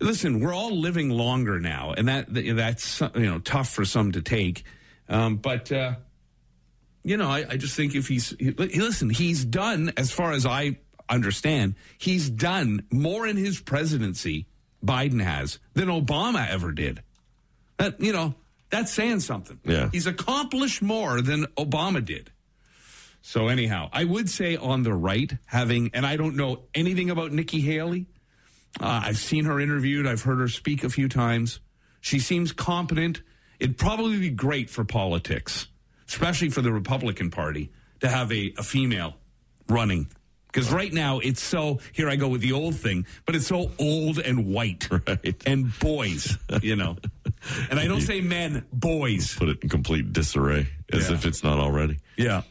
Listen, 0.00 0.40
we're 0.40 0.52
all 0.52 0.76
living 0.76 1.08
longer 1.08 1.60
now, 1.60 1.94
and 1.96 2.08
that 2.08 2.26
that's 2.28 3.00
you 3.14 3.26
know 3.26 3.38
tough 3.38 3.70
for 3.70 3.84
some 3.84 4.12
to 4.12 4.20
take. 4.20 4.64
Um, 5.08 5.36
but 5.36 5.70
uh, 5.72 5.94
you 7.04 7.16
know, 7.16 7.28
I, 7.28 7.44
I 7.50 7.56
just 7.56 7.76
think 7.76 7.94
if 7.94 8.08
he's 8.08 8.34
he, 8.38 8.50
listen, 8.52 9.10
he's 9.10 9.44
done 9.44 9.92
as 9.96 10.10
far 10.10 10.32
as 10.32 10.46
I 10.46 10.78
understand, 11.08 11.74
he's 11.98 12.30
done 12.30 12.86
more 12.90 13.26
in 13.26 13.36
his 13.36 13.60
presidency. 13.60 14.46
Biden 14.84 15.22
has 15.22 15.58
than 15.74 15.88
Obama 15.88 16.48
ever 16.48 16.72
did. 16.72 17.02
That 17.78 18.00
you 18.00 18.12
know, 18.12 18.34
that's 18.70 18.92
saying 18.92 19.20
something. 19.20 19.60
Yeah. 19.64 19.88
he's 19.92 20.06
accomplished 20.06 20.82
more 20.82 21.20
than 21.20 21.44
Obama 21.56 22.04
did. 22.04 22.30
So 23.22 23.48
anyhow, 23.48 23.88
I 23.92 24.04
would 24.04 24.28
say 24.28 24.56
on 24.56 24.82
the 24.82 24.92
right, 24.92 25.32
having 25.46 25.90
and 25.94 26.04
I 26.04 26.16
don't 26.16 26.36
know 26.36 26.64
anything 26.74 27.10
about 27.10 27.32
Nikki 27.32 27.60
Haley. 27.60 28.06
Uh, 28.80 29.02
I've 29.04 29.16
seen 29.18 29.44
her 29.44 29.60
interviewed. 29.60 30.06
I've 30.06 30.22
heard 30.22 30.40
her 30.40 30.48
speak 30.48 30.84
a 30.84 30.90
few 30.90 31.08
times. 31.08 31.60
She 32.00 32.18
seems 32.18 32.52
competent. 32.52 33.22
It'd 33.60 33.78
probably 33.78 34.18
be 34.18 34.30
great 34.30 34.68
for 34.68 34.84
politics, 34.84 35.68
especially 36.14 36.48
for 36.50 36.62
the 36.62 36.72
Republican 36.72 37.30
Party, 37.30 37.70
to 38.00 38.08
have 38.08 38.30
a, 38.32 38.54
a 38.56 38.62
female 38.62 39.14
running. 39.68 40.06
Because 40.46 40.70
right 40.72 40.92
now 40.92 41.18
it's 41.18 41.42
so 41.42 41.80
here 41.92 42.08
I 42.08 42.14
go 42.14 42.28
with 42.28 42.40
the 42.40 42.52
old 42.52 42.76
thing, 42.76 43.06
but 43.26 43.34
it's 43.34 43.48
so 43.48 43.72
old 43.80 44.20
and 44.20 44.46
white 44.46 44.88
Right. 45.08 45.42
and 45.46 45.76
boys, 45.80 46.38
you 46.62 46.76
know. 46.76 46.96
and 47.70 47.80
I 47.80 47.88
don't 47.88 48.00
say 48.02 48.20
men, 48.20 48.64
boys. 48.72 49.34
Put 49.34 49.48
it 49.48 49.62
in 49.64 49.68
complete 49.68 50.12
disarray, 50.12 50.68
as 50.92 51.08
Yeah. 51.10 51.16
if 51.16 51.26
it's 51.26 51.42
not 51.42 51.58
already. 51.58 51.98
Yeah. 52.16 52.42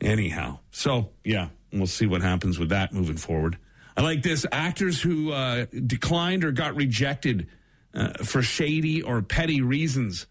Anyhow, 0.00 0.58
so 0.70 1.10
yeah, 1.24 1.48
we'll 1.72 1.86
see 1.88 2.06
what 2.06 2.22
happens 2.22 2.58
with 2.60 2.68
that 2.68 2.92
moving 2.92 3.16
forward. 3.16 3.58
I 3.96 4.02
like 4.02 4.22
this 4.22 4.46
actors 4.52 5.00
who 5.02 5.32
uh, 5.32 5.66
declined 5.86 6.44
or 6.44 6.52
got 6.52 6.76
rejected 6.76 7.48
uh, 7.94 8.12
for 8.22 8.42
shady 8.42 9.02
or 9.02 9.20
petty 9.22 9.62
reasons 9.62 10.26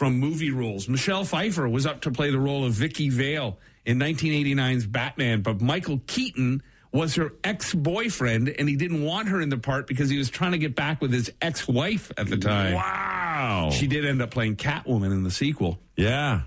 from 0.00 0.18
movie 0.18 0.50
roles. 0.50 0.88
Michelle 0.88 1.26
Pfeiffer 1.26 1.68
was 1.68 1.84
up 1.84 2.00
to 2.00 2.10
play 2.10 2.30
the 2.30 2.38
role 2.38 2.64
of 2.64 2.72
Vicki 2.72 3.10
Vale 3.10 3.58
in 3.84 3.98
1989's 3.98 4.86
Batman, 4.86 5.42
but 5.42 5.60
Michael 5.60 6.00
Keaton 6.06 6.62
was 6.90 7.16
her 7.16 7.34
ex-boyfriend 7.44 8.48
and 8.48 8.66
he 8.66 8.76
didn't 8.76 9.02
want 9.04 9.28
her 9.28 9.42
in 9.42 9.50
the 9.50 9.58
part 9.58 9.86
because 9.86 10.08
he 10.08 10.16
was 10.16 10.30
trying 10.30 10.52
to 10.52 10.58
get 10.58 10.74
back 10.74 11.02
with 11.02 11.12
his 11.12 11.30
ex-wife 11.42 12.10
at 12.16 12.28
the 12.28 12.38
time. 12.38 12.72
Wow. 12.72 12.82
Wow. 12.82 13.70
She 13.72 13.86
did 13.88 14.06
end 14.06 14.22
up 14.22 14.30
playing 14.30 14.56
Catwoman 14.56 15.12
in 15.12 15.22
the 15.22 15.30
sequel. 15.30 15.78
yeah. 15.96 16.44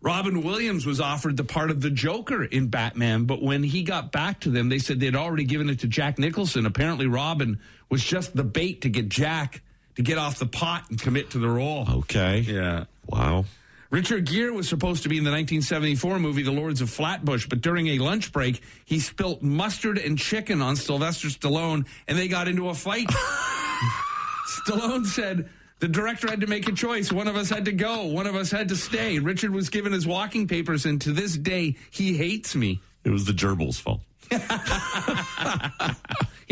Robin 0.00 0.42
Williams 0.42 0.86
was 0.86 0.98
offered 0.98 1.36
the 1.36 1.44
part 1.44 1.70
of 1.70 1.82
the 1.82 1.90
Joker 1.90 2.42
in 2.42 2.68
Batman, 2.68 3.26
but 3.26 3.42
when 3.42 3.62
he 3.62 3.82
got 3.82 4.12
back 4.12 4.40
to 4.40 4.48
them, 4.48 4.70
they 4.70 4.78
said 4.78 4.98
they'd 4.98 5.14
already 5.14 5.44
given 5.44 5.68
it 5.68 5.80
to 5.80 5.86
Jack 5.86 6.18
Nicholson. 6.18 6.64
Apparently, 6.64 7.06
Robin 7.06 7.60
was 7.90 8.02
just 8.02 8.34
the 8.34 8.42
bait 8.44 8.80
to 8.80 8.88
get 8.88 9.10
Jack 9.10 9.62
to 9.96 10.02
get 10.02 10.18
off 10.18 10.38
the 10.38 10.46
pot 10.46 10.84
and 10.90 11.00
commit 11.00 11.30
to 11.30 11.38
the 11.38 11.48
role. 11.48 11.86
Okay. 11.90 12.40
Yeah. 12.40 12.84
Wow. 13.06 13.44
Richard 13.90 14.24
Gere 14.26 14.50
was 14.50 14.68
supposed 14.68 15.02
to 15.02 15.10
be 15.10 15.18
in 15.18 15.24
the 15.24 15.30
1974 15.30 16.18
movie 16.18 16.42
The 16.42 16.50
Lords 16.50 16.80
of 16.80 16.88
Flatbush, 16.88 17.46
but 17.46 17.60
during 17.60 17.88
a 17.88 17.98
lunch 17.98 18.32
break, 18.32 18.62
he 18.86 18.98
spilt 18.98 19.42
mustard 19.42 19.98
and 19.98 20.18
chicken 20.18 20.62
on 20.62 20.76
Sylvester 20.76 21.28
Stallone, 21.28 21.86
and 22.08 22.16
they 22.16 22.26
got 22.26 22.48
into 22.48 22.70
a 22.70 22.74
fight. 22.74 23.06
Stallone 24.66 25.04
said 25.04 25.50
the 25.80 25.88
director 25.88 26.30
had 26.30 26.40
to 26.40 26.46
make 26.46 26.66
a 26.68 26.72
choice. 26.72 27.12
One 27.12 27.28
of 27.28 27.36
us 27.36 27.50
had 27.50 27.66
to 27.66 27.72
go. 27.72 28.06
One 28.06 28.26
of 28.26 28.34
us 28.34 28.50
had 28.50 28.70
to 28.70 28.76
stay. 28.76 29.18
Richard 29.18 29.50
was 29.50 29.68
given 29.68 29.92
his 29.92 30.06
walking 30.06 30.48
papers, 30.48 30.86
and 30.86 30.98
to 31.02 31.12
this 31.12 31.36
day, 31.36 31.76
he 31.90 32.16
hates 32.16 32.54
me. 32.54 32.80
It 33.04 33.10
was 33.10 33.26
the 33.26 33.34
gerbil's 33.34 33.78
fault. 33.78 34.00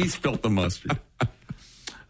He 0.01 0.09
spilt 0.09 0.41
the 0.41 0.49
mustard. 0.49 0.99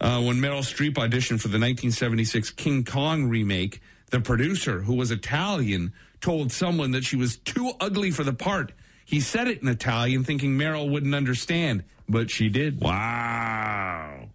Uh, 0.00 0.22
when 0.22 0.36
Meryl 0.36 0.60
Streep 0.60 0.94
auditioned 0.94 1.40
for 1.40 1.48
the 1.48 1.58
1976 1.58 2.50
King 2.52 2.84
Kong 2.84 3.26
remake, 3.26 3.80
the 4.10 4.20
producer, 4.20 4.80
who 4.80 4.94
was 4.94 5.10
Italian, 5.10 5.92
told 6.20 6.52
someone 6.52 6.92
that 6.92 7.04
she 7.04 7.16
was 7.16 7.36
too 7.36 7.72
ugly 7.80 8.10
for 8.10 8.24
the 8.24 8.32
part. 8.32 8.72
He 9.04 9.20
said 9.20 9.48
it 9.48 9.60
in 9.60 9.68
Italian, 9.68 10.24
thinking 10.24 10.56
Meryl 10.56 10.90
wouldn't 10.90 11.14
understand, 11.14 11.84
but 12.08 12.30
she 12.30 12.48
did. 12.48 12.80
Wow. 12.80 14.28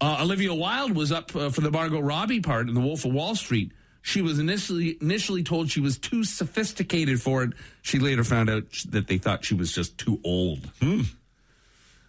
Uh, 0.00 0.18
Olivia 0.20 0.52
Wilde 0.52 0.94
was 0.94 1.12
up 1.12 1.34
uh, 1.34 1.50
for 1.50 1.62
the 1.62 1.70
Margot 1.70 2.00
Robbie 2.00 2.40
part 2.40 2.68
in 2.68 2.74
The 2.74 2.80
Wolf 2.80 3.04
of 3.04 3.12
Wall 3.12 3.34
Street. 3.34 3.72
She 4.02 4.22
was 4.22 4.38
initially 4.38 4.96
initially 5.00 5.42
told 5.42 5.70
she 5.70 5.80
was 5.80 5.98
too 5.98 6.22
sophisticated 6.22 7.20
for 7.20 7.42
it. 7.42 7.54
She 7.82 7.98
later 7.98 8.22
found 8.22 8.50
out 8.50 8.64
that 8.90 9.08
they 9.08 9.18
thought 9.18 9.44
she 9.44 9.54
was 9.54 9.72
just 9.72 9.98
too 9.98 10.20
old. 10.22 10.60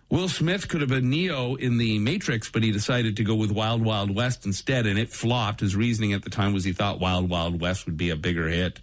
Will 0.10 0.30
Smith 0.30 0.70
could 0.70 0.82
have 0.82 0.90
been 0.90 1.10
Neo 1.10 1.56
in 1.56 1.78
The 1.78 2.00
Matrix, 2.00 2.50
but 2.50 2.64
he 2.64 2.72
decided 2.72 3.18
to 3.18 3.24
go 3.24 3.36
with 3.36 3.52
Wild 3.52 3.84
Wild 3.84 4.16
West 4.16 4.46
instead, 4.46 4.86
and 4.86 4.98
it 4.98 5.10
flopped. 5.10 5.60
His 5.60 5.76
reasoning 5.76 6.14
at 6.14 6.24
the 6.24 6.30
time 6.30 6.54
was 6.54 6.64
he 6.64 6.72
thought 6.72 7.00
Wild 7.00 7.30
Wild 7.30 7.60
West 7.60 7.86
would 7.86 7.98
be 7.98 8.10
a 8.10 8.16
bigger 8.16 8.48
hit. 8.48 8.80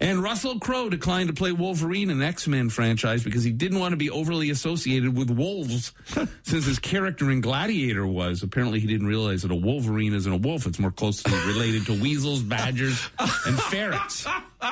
And 0.00 0.20
Russell 0.20 0.58
Crowe 0.58 0.88
declined 0.88 1.28
to 1.28 1.34
play 1.34 1.52
Wolverine 1.52 2.10
in 2.10 2.22
X 2.22 2.48
Men 2.48 2.70
franchise 2.70 3.22
because 3.22 3.44
he 3.44 3.52
didn't 3.52 3.78
want 3.78 3.92
to 3.92 3.96
be 3.96 4.10
overly 4.10 4.50
associated 4.50 5.16
with 5.16 5.30
wolves, 5.30 5.92
since 6.42 6.66
his 6.66 6.80
character 6.80 7.30
in 7.30 7.40
Gladiator 7.40 8.04
was. 8.04 8.42
Apparently, 8.42 8.80
he 8.80 8.88
didn't 8.88 9.06
realize 9.06 9.42
that 9.42 9.52
a 9.52 9.54
Wolverine 9.54 10.14
isn't 10.14 10.32
a 10.32 10.36
wolf; 10.36 10.66
it's 10.66 10.80
more 10.80 10.90
closely 10.90 11.32
related 11.46 11.86
to 11.86 12.02
weasels, 12.02 12.42
badgers, 12.42 13.08
and 13.46 13.60
ferrets. 13.60 14.26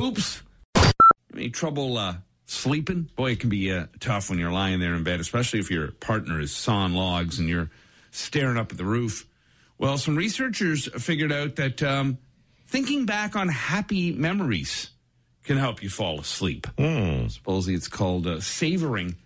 Oops. 0.00 0.42
Any 1.34 1.50
trouble 1.50 1.96
uh, 1.96 2.14
sleeping? 2.52 3.08
Boy, 3.16 3.32
it 3.32 3.40
can 3.40 3.48
be 3.50 3.72
uh, 3.72 3.86
tough 4.00 4.30
when 4.30 4.38
you're 4.38 4.52
lying 4.52 4.80
there 4.80 4.94
in 4.94 5.02
bed, 5.02 5.20
especially 5.20 5.58
if 5.58 5.70
your 5.70 5.92
partner 5.92 6.40
is 6.40 6.52
sawing 6.52 6.92
logs 6.94 7.38
and 7.38 7.48
you're 7.48 7.70
staring 8.10 8.56
up 8.56 8.70
at 8.72 8.78
the 8.78 8.84
roof. 8.84 9.26
Well, 9.78 9.98
some 9.98 10.16
researchers 10.16 10.88
figured 11.02 11.32
out 11.32 11.56
that 11.56 11.82
um, 11.82 12.18
thinking 12.66 13.06
back 13.06 13.34
on 13.34 13.48
happy 13.48 14.12
memories 14.12 14.90
can 15.44 15.56
help 15.56 15.82
you 15.82 15.88
fall 15.88 16.20
asleep. 16.20 16.66
Supposedly, 17.28 17.74
it's 17.74 17.88
called 17.88 18.26
uh, 18.26 18.40
savoring. 18.40 19.16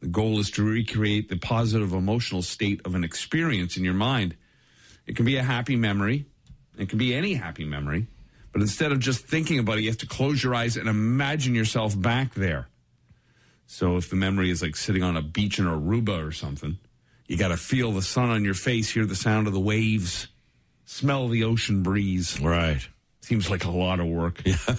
The 0.00 0.08
goal 0.08 0.38
is 0.40 0.50
to 0.52 0.62
recreate 0.62 1.30
the 1.30 1.36
positive 1.38 1.92
emotional 1.94 2.42
state 2.42 2.82
of 2.84 2.94
an 2.94 3.04
experience 3.04 3.78
in 3.78 3.84
your 3.84 3.94
mind. 3.94 4.36
It 5.06 5.16
can 5.16 5.24
be 5.24 5.36
a 5.36 5.42
happy 5.42 5.76
memory. 5.76 6.26
It 6.76 6.88
can 6.88 6.98
be 6.98 7.14
any 7.14 7.34
happy 7.34 7.64
memory. 7.64 8.08
But 8.54 8.62
instead 8.62 8.92
of 8.92 9.00
just 9.00 9.26
thinking 9.26 9.58
about 9.58 9.78
it, 9.78 9.82
you 9.82 9.90
have 9.90 9.98
to 9.98 10.06
close 10.06 10.42
your 10.42 10.54
eyes 10.54 10.76
and 10.76 10.88
imagine 10.88 11.56
yourself 11.56 12.00
back 12.00 12.34
there. 12.34 12.68
So 13.66 13.96
if 13.96 14.08
the 14.08 14.14
memory 14.16 14.48
is 14.48 14.62
like 14.62 14.76
sitting 14.76 15.02
on 15.02 15.16
a 15.16 15.22
beach 15.22 15.58
in 15.58 15.64
Aruba 15.64 16.24
or 16.24 16.30
something, 16.30 16.78
you 17.26 17.36
got 17.36 17.48
to 17.48 17.56
feel 17.56 17.90
the 17.90 18.00
sun 18.00 18.30
on 18.30 18.44
your 18.44 18.54
face, 18.54 18.88
hear 18.90 19.06
the 19.06 19.16
sound 19.16 19.48
of 19.48 19.54
the 19.54 19.60
waves, 19.60 20.28
smell 20.84 21.26
the 21.26 21.42
ocean 21.42 21.82
breeze. 21.82 22.38
Right. 22.40 22.86
Seems 23.22 23.50
like 23.50 23.64
a 23.64 23.70
lot 23.72 23.98
of 23.98 24.06
work. 24.06 24.40
I, 24.46 24.74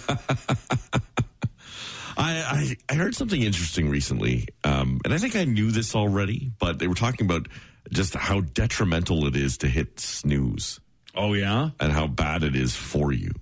I, 2.16 2.76
I 2.88 2.94
heard 2.94 3.14
something 3.14 3.42
interesting 3.42 3.90
recently, 3.90 4.48
um, 4.64 5.00
and 5.04 5.12
I 5.12 5.18
think 5.18 5.36
I 5.36 5.44
knew 5.44 5.70
this 5.70 5.94
already, 5.94 6.50
but 6.58 6.78
they 6.78 6.86
were 6.86 6.94
talking 6.94 7.26
about 7.26 7.48
just 7.90 8.14
how 8.14 8.40
detrimental 8.40 9.26
it 9.26 9.36
is 9.36 9.58
to 9.58 9.68
hit 9.68 10.00
snooze 10.00 10.80
Oh, 11.14 11.34
yeah? 11.34 11.70
and 11.78 11.92
how 11.92 12.06
bad 12.06 12.42
it 12.42 12.56
is 12.56 12.74
for 12.74 13.12
you 13.12 13.32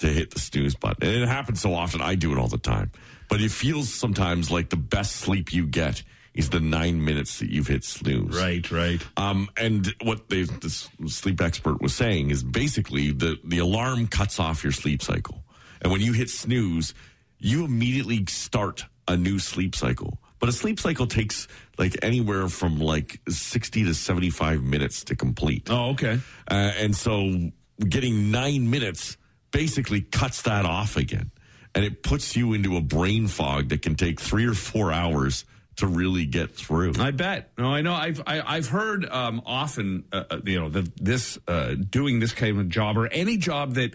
to 0.00 0.08
hit 0.08 0.30
the 0.30 0.40
snooze 0.40 0.74
button. 0.74 1.08
And 1.08 1.22
it 1.22 1.28
happens 1.28 1.60
so 1.60 1.74
often. 1.74 2.00
I 2.00 2.14
do 2.14 2.32
it 2.32 2.38
all 2.38 2.48
the 2.48 2.58
time. 2.58 2.90
But 3.28 3.40
it 3.40 3.50
feels 3.50 3.92
sometimes 3.92 4.50
like 4.50 4.70
the 4.70 4.76
best 4.76 5.16
sleep 5.16 5.52
you 5.52 5.66
get 5.66 6.02
is 6.34 6.50
the 6.50 6.60
nine 6.60 7.04
minutes 7.04 7.38
that 7.38 7.50
you've 7.50 7.66
hit 7.66 7.84
snooze. 7.84 8.36
Right, 8.36 8.70
right. 8.70 9.02
Um, 9.16 9.48
and 9.56 9.94
what 10.02 10.28
they, 10.28 10.42
this 10.42 10.88
sleep 11.06 11.40
expert 11.40 11.80
was 11.80 11.94
saying 11.94 12.30
is 12.30 12.42
basically 12.42 13.10
the, 13.10 13.38
the 13.44 13.58
alarm 13.58 14.06
cuts 14.06 14.38
off 14.38 14.62
your 14.62 14.72
sleep 14.72 15.02
cycle. 15.02 15.44
And 15.82 15.90
when 15.92 16.00
you 16.00 16.12
hit 16.12 16.30
snooze, 16.30 16.94
you 17.38 17.64
immediately 17.64 18.24
start 18.26 18.84
a 19.08 19.16
new 19.16 19.38
sleep 19.38 19.74
cycle. 19.74 20.18
But 20.38 20.48
a 20.48 20.52
sleep 20.52 20.80
cycle 20.80 21.06
takes 21.06 21.48
like 21.78 21.96
anywhere 22.02 22.48
from 22.48 22.78
like 22.78 23.20
60 23.28 23.84
to 23.84 23.94
75 23.94 24.62
minutes 24.62 25.04
to 25.04 25.16
complete. 25.16 25.68
Oh, 25.70 25.90
okay. 25.90 26.20
Uh, 26.50 26.72
and 26.76 26.96
so 26.96 27.50
getting 27.88 28.30
nine 28.30 28.70
minutes 28.70 29.16
basically 29.50 30.00
cuts 30.00 30.42
that 30.42 30.64
off 30.64 30.96
again. 30.96 31.30
And 31.74 31.84
it 31.84 32.02
puts 32.02 32.36
you 32.36 32.52
into 32.52 32.76
a 32.76 32.80
brain 32.80 33.28
fog 33.28 33.68
that 33.68 33.82
can 33.82 33.94
take 33.94 34.20
three 34.20 34.46
or 34.46 34.54
four 34.54 34.92
hours 34.92 35.44
to 35.76 35.86
really 35.86 36.26
get 36.26 36.54
through. 36.54 36.94
I 36.98 37.10
bet. 37.12 37.52
No, 37.56 37.72
I 37.72 37.80
know. 37.80 37.94
I've 37.94 38.20
I, 38.26 38.56
I've 38.56 38.68
heard 38.68 39.08
um, 39.08 39.40
often, 39.46 40.04
uh, 40.12 40.24
uh, 40.30 40.40
you 40.44 40.60
know, 40.60 40.68
that 40.68 40.96
this 40.96 41.38
uh, 41.46 41.74
doing 41.74 42.18
this 42.18 42.32
kind 42.32 42.58
of 42.58 42.68
job 42.68 42.98
or 42.98 43.06
any 43.06 43.36
job 43.36 43.74
that, 43.74 43.94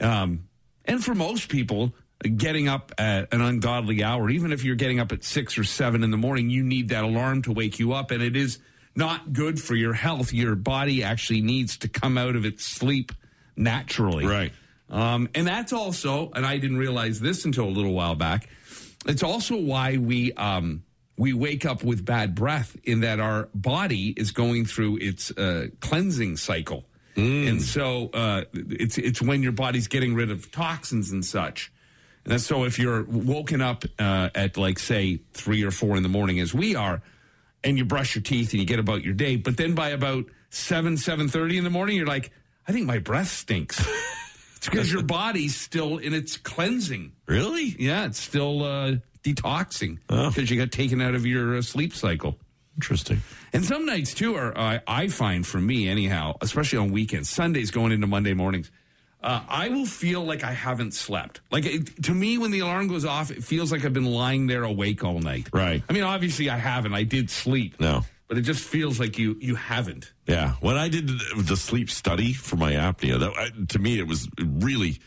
um, 0.00 0.48
and 0.84 1.02
for 1.02 1.14
most 1.14 1.48
people, 1.48 1.94
getting 2.36 2.68
up 2.68 2.92
at 2.98 3.32
an 3.32 3.40
ungodly 3.40 4.02
hour, 4.02 4.28
even 4.28 4.52
if 4.52 4.64
you're 4.64 4.76
getting 4.76 5.00
up 5.00 5.12
at 5.12 5.24
six 5.24 5.56
or 5.56 5.64
seven 5.64 6.02
in 6.02 6.10
the 6.10 6.16
morning, 6.16 6.50
you 6.50 6.62
need 6.64 6.88
that 6.90 7.04
alarm 7.04 7.42
to 7.42 7.52
wake 7.52 7.78
you 7.78 7.92
up, 7.92 8.10
and 8.10 8.22
it 8.22 8.36
is 8.36 8.58
not 8.94 9.32
good 9.32 9.60
for 9.60 9.74
your 9.74 9.94
health. 9.94 10.32
Your 10.32 10.54
body 10.54 11.02
actually 11.02 11.40
needs 11.40 11.78
to 11.78 11.88
come 11.88 12.18
out 12.18 12.36
of 12.36 12.44
its 12.44 12.64
sleep 12.64 13.12
naturally, 13.56 14.26
Right. 14.26 14.52
Um, 14.90 15.28
and 15.34 15.46
that's 15.46 15.72
also, 15.72 16.30
and 16.34 16.44
I 16.44 16.58
didn't 16.58 16.76
realize 16.76 17.18
this 17.20 17.44
until 17.44 17.64
a 17.64 17.70
little 17.70 17.92
while 17.92 18.14
back. 18.14 18.48
It's 19.06 19.22
also 19.22 19.56
why 19.56 19.96
we 19.96 20.32
um, 20.34 20.84
we 21.16 21.32
wake 21.32 21.66
up 21.66 21.82
with 21.82 22.04
bad 22.04 22.34
breath 22.34 22.76
in 22.84 23.00
that 23.00 23.20
our 23.20 23.48
body 23.54 24.14
is 24.16 24.30
going 24.30 24.64
through 24.66 24.98
its 24.98 25.30
uh, 25.32 25.68
cleansing 25.80 26.36
cycle, 26.36 26.84
and 27.48 27.60
so 27.60 28.10
uh, 28.14 28.44
it's 28.52 28.98
it's 28.98 29.20
when 29.20 29.42
your 29.42 29.52
body's 29.52 29.88
getting 29.88 30.14
rid 30.14 30.30
of 30.30 30.50
toxins 30.52 31.10
and 31.10 31.24
such. 31.24 31.72
And 32.24 32.40
so 32.40 32.64
if 32.64 32.78
you're 32.78 33.02
woken 33.02 33.60
up 33.60 33.84
uh, 33.98 34.30
at 34.34 34.56
like 34.56 34.78
say 34.78 35.20
three 35.32 35.64
or 35.64 35.72
four 35.72 35.96
in 35.96 36.04
the 36.04 36.08
morning, 36.08 36.38
as 36.38 36.54
we 36.54 36.76
are, 36.76 37.02
and 37.64 37.76
you 37.76 37.84
brush 37.84 38.14
your 38.14 38.22
teeth 38.22 38.52
and 38.52 38.60
you 38.60 38.66
get 38.66 38.78
about 38.78 39.02
your 39.02 39.14
day, 39.14 39.36
but 39.36 39.56
then 39.56 39.74
by 39.74 39.88
about 39.88 40.26
seven 40.50 40.96
seven 40.96 41.28
thirty 41.28 41.58
in 41.58 41.64
the 41.64 41.70
morning, 41.70 41.96
you're 41.96 42.06
like, 42.06 42.30
I 42.68 42.72
think 42.72 42.86
my 42.86 42.98
breath 42.98 43.28
stinks. 43.28 43.84
it's 44.62 44.68
because 44.68 44.92
your 44.92 45.02
body's 45.02 45.56
still 45.56 45.98
in 45.98 46.14
its 46.14 46.36
cleansing. 46.36 47.14
Really? 47.26 47.74
Yeah, 47.80 48.06
it's 48.06 48.20
still 48.20 48.62
uh, 48.62 48.94
detoxing 49.24 49.98
because 50.06 50.48
you 50.52 50.56
got 50.56 50.70
taken 50.70 51.00
out 51.00 51.16
of 51.16 51.26
your 51.26 51.56
uh, 51.56 51.62
sleep 51.62 51.92
cycle. 51.92 52.38
Interesting. 52.76 53.22
And 53.52 53.64
some 53.64 53.86
nights 53.86 54.14
too 54.14 54.36
are 54.36 54.56
I 54.56 54.80
I 54.86 55.08
find 55.08 55.44
for 55.44 55.58
me 55.58 55.88
anyhow, 55.88 56.36
especially 56.40 56.78
on 56.78 56.92
weekends, 56.92 57.28
Sundays 57.28 57.72
going 57.72 57.90
into 57.90 58.06
Monday 58.06 58.34
mornings. 58.34 58.70
Uh, 59.20 59.40
I 59.48 59.68
will 59.68 59.84
feel 59.84 60.24
like 60.24 60.44
I 60.44 60.52
haven't 60.52 60.94
slept. 60.94 61.40
Like 61.50 61.66
it, 61.66 62.04
to 62.04 62.14
me, 62.14 62.38
when 62.38 62.52
the 62.52 62.60
alarm 62.60 62.86
goes 62.86 63.04
off, 63.04 63.32
it 63.32 63.42
feels 63.42 63.72
like 63.72 63.84
I've 63.84 63.92
been 63.92 64.04
lying 64.04 64.46
there 64.46 64.62
awake 64.62 65.02
all 65.02 65.18
night. 65.18 65.48
Right. 65.52 65.82
I 65.88 65.92
mean, 65.92 66.04
obviously 66.04 66.48
I 66.48 66.58
haven't. 66.58 66.94
I 66.94 67.02
did 67.02 67.30
sleep. 67.30 67.80
No. 67.80 68.04
But 68.32 68.38
it 68.38 68.42
just 68.46 68.64
feels 68.64 68.98
like 68.98 69.18
you 69.18 69.36
you 69.42 69.56
haven't. 69.56 70.10
Yeah. 70.26 70.52
When 70.62 70.78
I 70.78 70.88
did 70.88 71.10
the 71.36 71.54
sleep 71.54 71.90
study 71.90 72.32
for 72.32 72.56
my 72.56 72.72
apnea, 72.72 73.18
that 73.20 73.30
I- 73.36 73.50
to 73.68 73.78
me 73.78 73.98
it 73.98 74.06
was 74.06 74.26
really, 74.42 74.98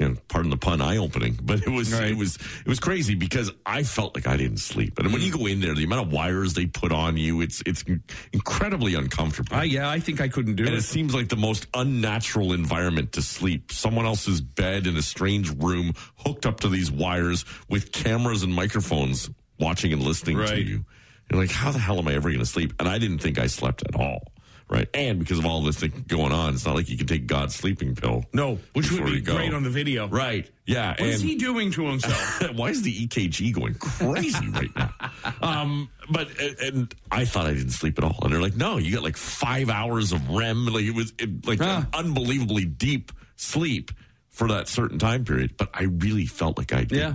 you 0.00 0.08
know, 0.08 0.16
pardon 0.26 0.50
the 0.50 0.56
pun, 0.56 0.80
eye 0.80 0.96
opening. 0.96 1.38
But 1.40 1.62
it 1.62 1.68
was 1.68 1.92
Right. 1.92 2.10
it 2.10 2.16
was 2.16 2.34
it 2.34 2.66
was 2.66 2.80
crazy 2.80 3.14
because 3.14 3.52
I 3.64 3.84
felt 3.84 4.16
like 4.16 4.26
I 4.26 4.36
didn't 4.36 4.56
sleep. 4.58 4.98
And 4.98 5.12
when 5.12 5.22
you 5.22 5.30
go 5.30 5.46
in 5.46 5.60
there, 5.60 5.72
the 5.76 5.84
amount 5.84 6.08
of 6.08 6.12
wires 6.12 6.54
they 6.54 6.66
put 6.66 6.90
on 6.90 7.16
you, 7.16 7.42
it's 7.42 7.62
it's 7.64 7.84
incredibly 8.32 8.96
uncomfortable. 8.96 9.54
I, 9.54 9.62
yeah, 9.62 9.88
I 9.88 10.00
think 10.00 10.20
I 10.20 10.26
couldn't 10.26 10.56
do 10.56 10.64
and 10.64 10.74
it. 10.74 10.78
it 10.78 10.82
seems 10.82 11.14
like 11.14 11.28
the 11.28 11.36
most 11.36 11.68
unnatural 11.74 12.52
environment 12.52 13.12
to 13.12 13.22
sleep. 13.22 13.70
Someone 13.70 14.04
else's 14.04 14.40
bed 14.40 14.88
in 14.88 14.96
a 14.96 15.02
strange 15.02 15.48
room, 15.62 15.92
hooked 16.16 16.44
up 16.44 16.58
to 16.62 16.68
these 16.68 16.90
wires 16.90 17.44
with 17.68 17.92
cameras 17.92 18.42
and 18.42 18.52
microphones 18.52 19.30
watching 19.60 19.92
and 19.92 20.02
listening 20.02 20.38
to 20.38 20.60
you. 20.60 20.84
You're 21.30 21.40
like, 21.40 21.50
how 21.50 21.70
the 21.72 21.78
hell 21.78 21.98
am 21.98 22.08
I 22.08 22.14
ever 22.14 22.28
going 22.28 22.40
to 22.40 22.46
sleep? 22.46 22.74
And 22.78 22.88
I 22.88 22.98
didn't 22.98 23.18
think 23.18 23.38
I 23.38 23.46
slept 23.46 23.82
at 23.82 23.94
all. 23.96 24.30
Right. 24.66 24.88
And 24.94 25.18
because 25.18 25.38
of 25.38 25.44
all 25.44 25.60
this 25.62 25.78
thing 25.78 26.04
going 26.08 26.32
on, 26.32 26.54
it's 26.54 26.64
not 26.64 26.74
like 26.74 26.88
you 26.88 26.96
can 26.96 27.06
take 27.06 27.26
God's 27.26 27.54
sleeping 27.54 27.94
pill. 27.94 28.24
No, 28.32 28.58
which 28.72 28.90
would 28.90 29.04
be 29.04 29.20
great 29.20 29.52
on 29.52 29.62
the 29.62 29.68
video. 29.70 30.08
Right. 30.08 30.50
Yeah. 30.64 30.92
What 30.92 31.00
is 31.00 31.20
and 31.20 31.28
he 31.30 31.36
doing 31.36 31.70
to 31.72 31.86
himself? 31.86 32.50
why 32.54 32.70
is 32.70 32.80
the 32.80 33.06
EKG 33.06 33.52
going 33.52 33.74
crazy 33.74 34.48
right 34.48 34.74
now? 34.74 34.94
Um, 35.42 35.90
but 36.10 36.28
and, 36.40 36.58
and 36.60 36.94
I 37.10 37.24
thought 37.26 37.46
I 37.46 37.52
didn't 37.52 37.70
sleep 37.72 37.98
at 37.98 38.04
all, 38.04 38.18
and 38.22 38.32
they're 38.32 38.40
like, 38.40 38.56
"No, 38.56 38.78
you 38.78 38.94
got 38.94 39.02
like 39.02 39.16
five 39.18 39.68
hours 39.68 40.12
of 40.12 40.28
REM, 40.30 40.66
like 40.66 40.84
it 40.84 40.94
was 40.94 41.12
it, 41.18 41.46
like 41.46 41.60
Huh. 41.60 41.82
an 41.82 41.86
unbelievably 41.92 42.64
deep 42.66 43.12
sleep 43.36 43.90
for 44.30 44.48
that 44.48 44.68
certain 44.68 44.98
time 44.98 45.24
period." 45.24 45.56
But 45.58 45.68
I 45.74 45.84
really 45.84 46.24
felt 46.26 46.56
like 46.56 46.72
I 46.72 46.84
did. 46.84 46.98
yeah. 46.98 47.14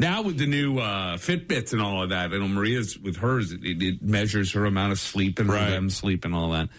Now 0.00 0.22
with 0.22 0.38
the 0.38 0.46
new 0.46 0.78
uh, 0.78 1.18
Fitbits 1.18 1.74
and 1.74 1.82
all 1.82 2.02
of 2.02 2.08
that, 2.08 2.30
know 2.30 2.48
Maria's 2.48 2.98
with 2.98 3.16
hers, 3.16 3.52
it, 3.52 3.60
it 3.62 4.00
measures 4.02 4.52
her 4.52 4.64
amount 4.64 4.92
of 4.92 4.98
sleep 4.98 5.38
and 5.38 5.48
Right. 5.50 5.72
REM 5.72 5.90
sleep 5.90 6.24
and 6.24 6.34
all 6.34 6.50
that. 6.52 6.70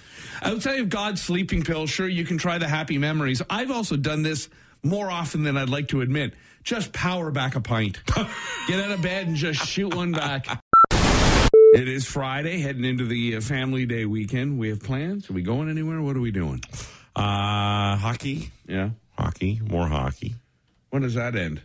Outside 0.42 0.80
of 0.80 0.90
God's 0.90 1.22
sleeping 1.22 1.62
pill, 1.63 1.86
sure 1.86 2.08
you 2.08 2.25
can 2.25 2.40
try 2.40 2.58
the 2.58 2.68
happy 2.68 2.98
memories. 2.98 3.42
I've 3.48 3.70
also 3.70 3.96
done 3.96 4.24
this 4.24 4.50
more 4.82 5.12
often 5.12 5.44
than 5.44 5.56
I'd 5.56 5.70
like 5.70 5.90
to 5.90 6.01
admit. 6.01 6.34
Just 6.63 6.94
power 6.94 7.30
back 7.30 7.54
a 7.56 7.62
pint. 7.62 8.04
Get 8.68 8.84
out 8.84 8.92
of 8.92 9.04
bed 9.04 9.28
and 9.28 9.36
just 9.36 9.68
shoot 9.68 9.94
one 9.94 10.13
back. 10.13 10.48
It 11.74 11.88
is 11.88 12.06
Friday, 12.06 12.60
heading 12.60 12.86
into 12.86 13.06
the 13.06 13.36
uh, 13.38 13.42
family 13.42 13.86
day 13.86 14.06
weekend. 14.06 14.58
We 14.58 14.70
have 14.70 14.82
plans. 14.82 15.30
Are 15.30 15.34
we 15.34 15.44
going 15.44 15.70
anywhere? 15.70 16.01
What 16.01 16.16
are 16.18 16.22
we 16.22 16.32
doing? 16.32 16.62
Uh, 17.16 17.98
hockey, 17.98 18.50
Yeah. 18.68 18.90
hockey, 19.18 19.62
more 19.63 19.88
hockey. 19.88 20.36
When 20.91 21.01
does 21.01 21.15
that 21.15 21.36
end? 21.36 21.62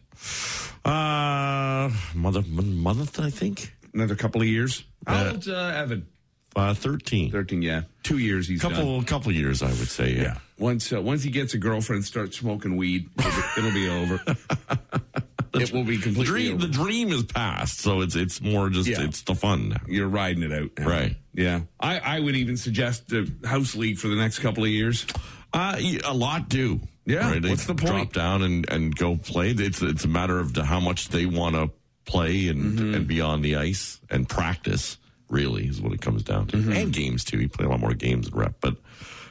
Uh, 0.85 1.91
mother 2.15 2.43
month, 2.43 3.21
I 3.21 3.31
think. 3.31 3.73
Another 3.93 4.15
couple 4.17 4.41
of 4.41 4.47
years. 4.47 4.85
How 5.07 5.25
Uh, 5.27 5.31
old's 5.31 5.49
uh, 5.49 5.73
Evan? 5.77 6.07
Uh, 6.55 6.73
thirteen. 6.75 7.31
Thirteen. 7.31 7.61
Yeah, 7.61 7.83
two 8.03 8.19
years. 8.19 8.49
He's 8.49 8.63
done. 8.63 8.73
Couple, 8.73 9.03
couple 9.03 9.33
years, 9.33 9.63
I 9.63 9.69
would 9.69 9.89
say. 9.89 10.15
Yeah. 10.15 10.23
Yeah. 10.23 10.37
Once 10.59 10.91
uh, 10.93 11.03
once 11.03 11.23
he 11.23 11.31
gets 11.31 11.53
a 11.55 11.59
girlfriend, 11.59 11.99
and 11.99 12.07
starts 12.07 12.39
smoking 12.39 12.77
weed, 12.77 13.11
it'll 13.19 13.31
be, 13.31 13.43
it'll 13.59 13.73
be 13.73 13.89
over. 13.91 14.21
it 15.55 15.73
will 15.73 15.85
be 15.85 15.99
completely 15.99 16.25
dream, 16.25 16.55
over. 16.55 16.67
the 16.67 16.73
dream 16.73 17.11
is 17.11 17.25
past, 17.25 17.81
so 17.81 18.01
it's 18.01 18.15
it's 18.17 18.41
more 18.41 18.71
just 18.71 18.89
Yeah. 18.89 19.03
it's 19.03 19.21
the 19.23 19.35
fun 19.35 19.69
now. 19.71 19.81
You're 19.87 20.09
riding 20.09 20.43
it 20.45 20.53
out, 20.53 20.71
now. 20.79 20.89
Right. 20.89 21.17
Yeah. 21.35 21.61
I, 21.79 21.99
I 21.99 22.21
would 22.21 22.37
even 22.37 22.57
suggest 22.57 23.09
the 23.09 23.31
house 23.45 23.75
league 23.75 23.99
for 23.99 24.09
the 24.09 24.17
next 24.17 24.39
couple 24.39 24.65
of 24.65 24.71
years. 24.71 25.05
Uh, 25.53 25.77
a 26.05 26.15
lot 26.15 26.49
do. 26.49 26.81
Yeah, 27.07 27.31
Right? 27.31 27.43
What's 27.43 27.67
the 27.67 27.75
point? 27.75 28.13
Drop 28.13 28.13
down 28.13 28.43
and, 28.43 28.69
and 28.71 28.95
go 28.95 29.17
play. 29.17 29.51
It's 29.51 29.81
it's 29.81 30.05
a 30.05 30.09
matter 30.09 30.39
of 30.41 30.57
how 30.57 30.81
much 30.81 31.09
they 31.09 31.25
want 31.25 31.55
to 31.55 31.71
play 32.05 32.49
and 32.49 32.79
Mm-hmm. 32.79 32.95
and 32.95 33.07
be 33.07 33.21
on 33.21 33.43
the 33.43 33.57
ice 33.57 34.01
and 34.11 34.29
practice. 34.29 34.99
Really 35.31 35.67
is 35.67 35.81
what 35.81 35.93
it 35.93 36.01
comes 36.01 36.23
down 36.23 36.47
to, 36.49 36.57
Mm-hmm. 36.57 36.73
and 36.73 36.93
games 36.93 37.25
too. 37.25 37.41
You 37.41 37.49
play 37.49 37.65
a 37.67 37.69
lot 37.69 37.81
more 37.81 37.95
games 37.95 38.27
and 38.29 38.37
rep, 38.37 38.57
but 38.61 38.77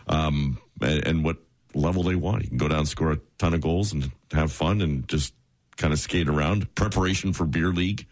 um, 0.08 0.58
and, 0.82 1.06
and 1.08 1.24
what 1.24 1.38
level 1.74 2.04
they 2.04 2.16
want. 2.16 2.44
You 2.44 2.50
can 2.50 2.58
go 2.58 2.68
down, 2.68 2.86
score 2.86 3.12
a 3.14 3.20
ton 3.38 3.54
of 3.54 3.62
goals, 3.62 3.92
and 3.94 4.12
have 4.32 4.52
fun, 4.52 4.82
and 4.82 5.08
just 5.08 5.34
kind 5.78 5.92
of 5.94 6.00
skate 6.00 6.28
around. 6.30 6.74
Preparation 6.76 7.34
for 7.34 7.46
beer 7.46 7.70
league. 7.70 8.06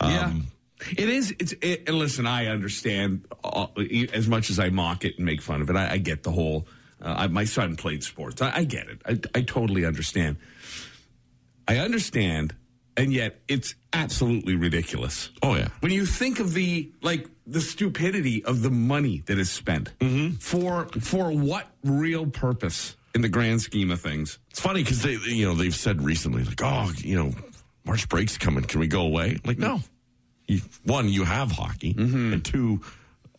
yeah. 0.00 0.26
Um, 0.26 0.46
It 0.96 1.08
is. 1.08 1.34
It's. 1.38 1.52
It, 1.60 1.84
and 1.88 1.98
listen, 1.98 2.26
I 2.26 2.46
understand 2.46 3.26
uh, 3.44 3.66
as 4.12 4.26
much 4.28 4.50
as 4.50 4.58
I 4.58 4.70
mock 4.70 5.04
it 5.04 5.16
and 5.16 5.26
make 5.26 5.42
fun 5.42 5.60
of 5.62 5.68
it. 5.70 5.76
I, 5.76 5.92
I 5.92 5.98
get 5.98 6.22
the 6.22 6.30
whole. 6.32 6.66
Uh, 7.02 7.14
I, 7.18 7.26
my 7.28 7.44
son 7.44 7.76
played 7.76 8.02
sports. 8.02 8.42
I, 8.42 8.58
I 8.58 8.64
get 8.64 8.88
it. 8.88 9.00
I, 9.06 9.38
I 9.38 9.42
totally 9.42 9.84
understand. 9.84 10.36
I 11.66 11.78
understand, 11.78 12.54
and 12.96 13.12
yet 13.12 13.40
it's 13.48 13.74
absolutely 13.92 14.56
ridiculous. 14.56 15.30
Oh 15.42 15.54
yeah. 15.54 15.68
When 15.80 15.92
you 15.92 16.04
think 16.06 16.40
of 16.40 16.52
the 16.54 16.90
like 17.02 17.28
the 17.46 17.60
stupidity 17.60 18.44
of 18.44 18.62
the 18.62 18.70
money 18.70 19.22
that 19.26 19.38
is 19.38 19.50
spent 19.50 19.90
for 20.40 20.86
for 21.00 21.30
what 21.30 21.68
real 21.84 22.26
purpose 22.26 22.96
in 23.14 23.22
the 23.22 23.28
grand 23.28 23.60
scheme 23.60 23.90
of 23.90 24.00
things? 24.00 24.38
It's 24.50 24.60
funny 24.60 24.82
because 24.82 25.02
they, 25.02 25.12
you 25.14 25.46
know, 25.46 25.54
they've 25.54 25.74
said 25.74 26.02
recently, 26.02 26.44
like, 26.44 26.60
oh, 26.62 26.92
you 26.96 27.16
know, 27.16 27.34
March 27.84 28.08
break's 28.08 28.38
coming. 28.38 28.64
Can 28.64 28.80
we 28.80 28.86
go 28.86 29.02
away? 29.02 29.38
Like, 29.44 29.58
no. 29.58 29.80
You, 30.46 30.60
one, 30.84 31.08
you 31.08 31.24
have 31.24 31.52
hockey, 31.52 31.94
and 31.96 32.44
two, 32.44 32.80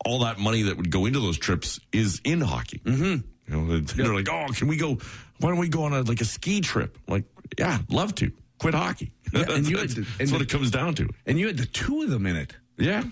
all 0.04 0.20
that 0.20 0.38
money 0.38 0.62
that 0.62 0.78
would 0.78 0.90
go 0.90 1.04
into 1.04 1.20
those 1.20 1.36
trips 1.36 1.78
is 1.92 2.20
in 2.24 2.40
hockey. 2.40 2.78
Mm-hmm. 2.78 3.26
You 3.48 3.56
know, 3.56 3.66
they're 3.66 3.80
they're 4.06 4.14
like, 4.14 4.28
oh, 4.30 4.46
can 4.52 4.68
we 4.68 4.76
go? 4.76 4.98
Why 5.40 5.50
don't 5.50 5.58
we 5.58 5.68
go 5.68 5.84
on 5.84 5.92
a 5.92 6.02
like 6.02 6.20
a 6.20 6.24
ski 6.24 6.60
trip? 6.60 6.96
like, 7.08 7.24
yeah, 7.58 7.78
love 7.88 8.14
to. 8.16 8.32
Quit 8.58 8.74
hockey. 8.74 9.10
Yeah, 9.32 9.40
and 9.48 9.64
that's 9.66 9.94
that's, 9.94 10.30
what 10.30 10.38
the- 10.38 10.44
it 10.44 10.48
comes 10.48 10.70
down 10.70 10.94
to. 10.94 11.08
And 11.26 11.38
you 11.38 11.48
had 11.48 11.56
the 11.56 11.66
two 11.66 12.02
of 12.02 12.10
them 12.10 12.26
in 12.26 12.36
it. 12.36 12.54
Yeah. 12.78 13.02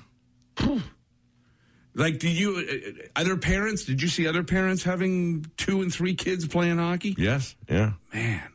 Like, 1.95 2.19
do 2.21 2.29
you 2.29 2.57
uh, 2.59 3.21
other 3.21 3.37
parents? 3.37 3.85
Did 3.85 4.01
you 4.01 4.09
see 4.09 4.27
other 4.29 4.45
parents 4.45 4.85
having 4.85 5.45
two 5.57 5.83
and 5.83 5.93
three 5.93 6.15
kids 6.15 6.47
playing 6.47 6.79
hockey? 6.79 7.17
Yes. 7.19 7.57
Yeah. 7.69 7.93
Man, 8.15 8.49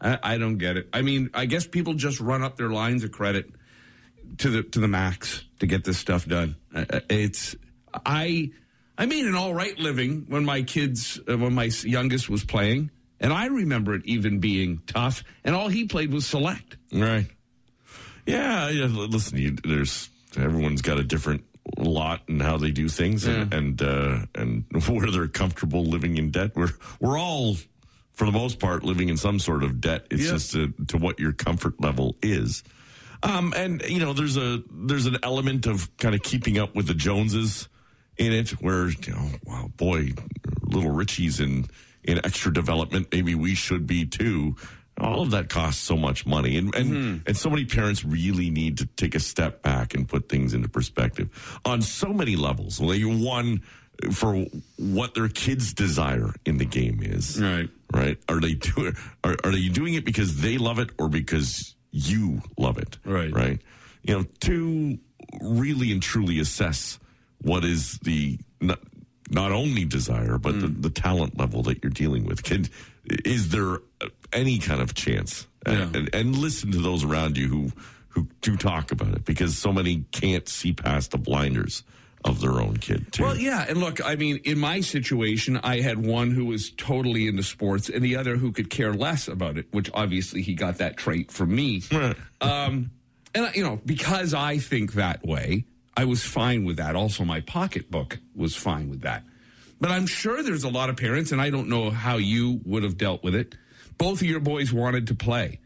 I, 0.00 0.18
I 0.22 0.38
don't 0.38 0.56
get 0.56 0.78
it. 0.78 0.88
I 0.92 1.02
mean, 1.02 1.28
I 1.34 1.44
guess 1.44 1.66
people 1.66 1.92
just 1.94 2.20
run 2.20 2.42
up 2.42 2.56
their 2.56 2.70
lines 2.70 3.04
of 3.04 3.12
credit 3.12 3.50
to 4.38 4.48
the 4.48 4.62
to 4.62 4.80
the 4.80 4.88
max 4.88 5.44
to 5.60 5.66
get 5.66 5.84
this 5.84 5.98
stuff 5.98 6.26
done. 6.26 6.56
Uh, 6.74 6.84
uh, 6.88 7.00
It's 7.10 7.54
I 8.06 8.50
I 8.96 9.06
made 9.06 9.26
an 9.26 9.34
all 9.34 9.52
right 9.54 9.76
living 9.78 10.26
when 10.28 10.44
my 10.44 10.62
kids 10.62 11.18
uh, 11.28 11.36
when 11.36 11.54
my 11.54 11.70
youngest 11.84 12.28
was 12.30 12.44
playing, 12.44 12.90
and 13.20 13.32
I 13.32 13.46
remember 13.46 13.94
it 13.94 14.02
even 14.04 14.38
being 14.40 14.82
tough. 14.86 15.24
And 15.44 15.54
all 15.54 15.68
he 15.68 15.84
played 15.86 16.12
was 16.12 16.26
select. 16.26 16.76
Right. 16.92 17.26
Yeah. 18.26 18.70
yeah 18.70 18.86
listen, 18.86 19.38
you, 19.38 19.56
there's 19.64 20.08
everyone's 20.36 20.80
got 20.82 20.98
a 20.98 21.02
different 21.02 21.44
lot 21.78 22.22
and 22.28 22.40
how 22.40 22.56
they 22.56 22.70
do 22.70 22.88
things, 22.88 23.26
and 23.26 23.52
and, 23.52 23.82
uh, 23.82 24.18
and 24.34 24.64
where 24.88 25.10
they're 25.10 25.28
comfortable 25.28 25.84
living 25.84 26.16
in 26.16 26.30
debt. 26.30 26.52
We're 26.54 26.70
we're 27.00 27.18
all, 27.18 27.56
for 28.12 28.26
the 28.26 28.32
most 28.32 28.60
part, 28.60 28.84
living 28.84 29.08
in 29.08 29.16
some 29.16 29.38
sort 29.40 29.64
of 29.64 29.80
debt. 29.80 30.06
It's 30.10 30.22
Yeah. 30.24 30.30
just 30.32 30.52
to, 30.52 30.72
to 30.88 30.98
what 30.98 31.18
your 31.18 31.32
comfort 31.32 31.80
level 31.80 32.16
is. 32.22 32.62
Um, 33.24 33.52
and 33.56 33.82
you 33.88 33.98
know, 33.98 34.12
there's 34.12 34.36
a 34.36 34.62
there's 34.70 35.06
an 35.06 35.16
element 35.22 35.66
of 35.66 35.94
kind 35.96 36.14
of 36.14 36.22
keeping 36.22 36.58
up 36.58 36.74
with 36.76 36.86
the 36.86 36.94
Joneses 36.94 37.68
in 38.16 38.32
it, 38.32 38.50
where 38.62 38.88
you 38.88 39.12
know, 39.12 39.28
wow, 39.44 39.70
boy, 39.76 40.12
little 40.62 40.90
Richie's 40.90 41.40
in 41.40 41.66
in 42.02 42.18
extra 42.24 42.52
development. 42.52 43.08
Maybe 43.12 43.34
we 43.34 43.54
should 43.54 43.86
be 43.86 44.04
too. 44.06 44.56
All 45.00 45.22
of 45.22 45.32
that 45.32 45.48
costs 45.48 45.82
so 45.82 45.96
much 45.96 46.24
money, 46.24 46.56
and 46.56 46.74
and 46.74 46.88
hmm. 46.88 47.16
and 47.26 47.36
so 47.36 47.50
many 47.50 47.64
parents 47.64 48.04
really 48.04 48.50
need 48.50 48.78
to 48.78 48.86
take 48.86 49.14
a 49.14 49.20
step 49.20 49.62
back 49.62 49.94
and 49.94 50.08
put 50.08 50.28
things 50.28 50.54
into 50.54 50.68
perspective 50.68 51.60
on 51.64 51.82
so 51.82 52.12
many 52.12 52.36
levels. 52.36 52.80
Like 52.80 53.02
one 53.02 53.62
for 54.12 54.46
what 54.76 55.14
their 55.14 55.28
kids' 55.28 55.72
desire 55.72 56.32
in 56.44 56.58
the 56.58 56.64
game 56.64 57.00
is, 57.02 57.40
Right. 57.40 57.68
right? 57.92 58.18
Are 58.28 58.40
they 58.40 58.54
doing 58.54 58.96
are, 59.22 59.36
are 59.44 59.52
they 59.52 59.68
doing 59.68 59.94
it 59.94 60.04
because 60.04 60.40
they 60.40 60.58
love 60.58 60.78
it 60.78 60.90
or 60.98 61.08
because 61.08 61.74
you 61.90 62.42
love 62.58 62.78
it? 62.78 62.98
Right. 63.04 63.32
Right. 63.32 63.60
You 64.02 64.18
know, 64.18 64.24
to 64.40 64.98
really 65.40 65.90
and 65.92 66.02
truly 66.02 66.38
assess 66.38 66.98
what 67.44 67.64
is 67.64 67.98
the 68.00 68.38
not, 68.60 68.80
not 69.30 69.52
only 69.52 69.84
desire 69.84 70.38
but 70.38 70.60
the, 70.60 70.68
the 70.68 70.90
talent 70.90 71.38
level 71.38 71.62
that 71.62 71.82
you're 71.82 71.90
dealing 71.90 72.24
with. 72.24 72.42
Can 72.42 72.66
is 73.24 73.50
there 73.50 73.78
any 74.32 74.58
kind 74.58 74.80
of 74.80 74.94
chance? 74.94 75.46
Yeah. 75.66 75.88
And, 75.94 76.14
and 76.14 76.36
listen 76.36 76.72
to 76.72 76.78
those 76.78 77.04
around 77.04 77.36
you 77.36 77.48
who 77.48 77.72
who 78.08 78.28
do 78.40 78.56
talk 78.56 78.92
about 78.92 79.14
it 79.14 79.24
because 79.24 79.58
so 79.58 79.72
many 79.72 80.04
can't 80.12 80.48
see 80.48 80.72
past 80.72 81.10
the 81.10 81.18
blinders 81.18 81.82
of 82.24 82.40
their 82.40 82.60
own 82.60 82.76
kid 82.76 83.12
too. 83.12 83.22
Well, 83.22 83.36
yeah, 83.36 83.66
and 83.68 83.78
look, 83.78 84.04
I 84.04 84.16
mean, 84.16 84.40
in 84.44 84.58
my 84.58 84.80
situation, 84.80 85.58
I 85.62 85.80
had 85.80 86.06
one 86.06 86.30
who 86.30 86.46
was 86.46 86.70
totally 86.70 87.28
into 87.28 87.42
sports, 87.42 87.90
and 87.90 88.02
the 88.02 88.16
other 88.16 88.36
who 88.36 88.50
could 88.52 88.70
care 88.70 88.94
less 88.94 89.28
about 89.28 89.58
it. 89.58 89.66
Which 89.72 89.90
obviously 89.92 90.42
he 90.42 90.54
got 90.54 90.78
that 90.78 90.96
trait 90.96 91.30
from 91.30 91.54
me. 91.54 91.82
Right. 91.92 92.16
Um, 92.40 92.92
and 93.34 93.54
you 93.54 93.62
know, 93.62 93.80
because 93.84 94.32
I 94.32 94.58
think 94.58 94.94
that 94.94 95.26
way, 95.26 95.64
I 95.96 96.04
was 96.04 96.24
fine 96.24 96.64
with 96.64 96.76
that. 96.78 96.96
Also, 96.96 97.24
my 97.24 97.40
pocketbook 97.40 98.18
was 98.34 98.56
fine 98.56 98.88
with 98.90 99.02
that. 99.02 99.24
But 99.80 99.90
I'm 99.90 100.06
sure 100.06 100.42
there's 100.42 100.64
a 100.64 100.68
lot 100.70 100.88
of 100.90 100.96
parents, 100.96 101.32
and 101.32 101.40
I 101.40 101.50
don't 101.50 101.68
know 101.68 101.90
how 101.90 102.16
you 102.16 102.60
would 102.64 102.82
have 102.82 102.96
dealt 102.96 103.22
with 103.22 103.34
it. 103.34 103.56
Both 103.98 104.22
of 104.22 104.26
your 104.26 104.40
boys 104.40 104.72
wanted 104.72 105.06
to 105.08 105.14
play, 105.14 105.60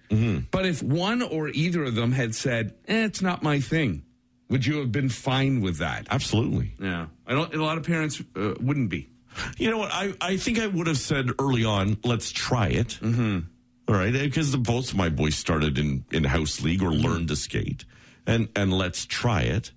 but 0.51 0.67
if 0.67 0.83
one 0.83 1.23
or 1.23 1.49
either 1.49 1.85
of 1.85 1.95
them 1.95 2.13
had 2.13 2.35
said, 2.35 2.75
eh, 2.87 3.05
"It's 3.05 3.23
not 3.23 3.43
my 3.43 3.61
thing," 3.61 4.03
would 4.51 4.67
you 4.67 4.79
have 4.81 4.93
been 4.93 5.09
fine 5.09 5.61
with 5.63 5.79
that? 5.79 6.07
Absolutely. 6.11 6.75
Yeah, 6.79 7.07
I 7.27 7.33
don't. 7.33 7.55
A 7.55 7.63
lot 7.63 7.79
of 7.79 7.85
parents 7.85 8.23
uh, 8.37 8.55
wouldn't 8.61 8.91
be. 8.91 9.09
You 9.57 9.71
know 9.71 9.79
what? 9.79 9.93
I, 9.93 10.15
I 10.21 10.37
think 10.37 10.59
I 10.59 10.67
would 10.67 10.87
have 10.87 10.99
said 10.99 11.31
early 11.39 11.65
on, 11.65 11.99
let's 12.05 12.33
try 12.33 12.69
it. 12.69 12.99
Mm-hmm. 13.01 13.39
All 13.89 13.95
right. 13.95 14.13
Because 14.13 14.55
both 14.57 14.91
of 14.91 14.97
my 14.97 15.09
boys 15.09 15.37
started 15.37 15.79
in, 15.79 16.05
in 16.11 16.25
house 16.25 16.61
league 16.61 16.83
or 16.83 16.91
learned 16.91 17.29
to 17.29 17.37
skate. 17.37 17.85
And, 18.27 18.49
and 18.55 18.73
let's 18.73 19.07
try 19.07 19.43
it. 19.43 19.73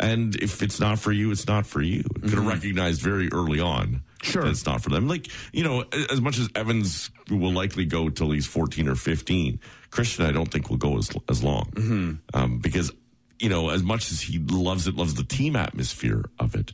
And 0.00 0.34
if 0.36 0.62
it's 0.62 0.80
not 0.80 0.98
for 0.98 1.12
you, 1.12 1.30
it's 1.30 1.46
not 1.46 1.66
for 1.66 1.82
you. 1.82 2.02
Could 2.22 2.30
have 2.32 2.46
recognized 2.46 3.02
very 3.02 3.28
early 3.32 3.60
on 3.60 4.02
Sure. 4.22 4.42
that 4.44 4.50
it's 4.50 4.64
not 4.66 4.80
for 4.82 4.88
them. 4.90 5.06
Like, 5.06 5.28
you 5.52 5.62
know, 5.62 5.84
as 6.10 6.20
much 6.22 6.38
as 6.38 6.48
Evans 6.54 7.10
will 7.30 7.52
likely 7.52 7.84
go 7.84 8.08
till 8.08 8.30
he's 8.30 8.46
14 8.46 8.88
or 8.88 8.94
15, 8.94 9.60
Christian, 9.90 10.24
I 10.24 10.32
don't 10.32 10.50
think 10.50 10.70
will 10.70 10.78
go 10.78 10.96
as, 10.98 11.10
as 11.28 11.42
long. 11.44 12.18
Um, 12.34 12.58
because 12.60 12.90
you 13.38 13.48
know, 13.48 13.70
as 13.70 13.82
much 13.82 14.10
as 14.10 14.20
he 14.22 14.38
loves 14.38 14.86
it, 14.86 14.94
loves 14.96 15.14
the 15.14 15.24
team 15.24 15.56
atmosphere 15.56 16.24
of 16.38 16.54
it, 16.54 16.72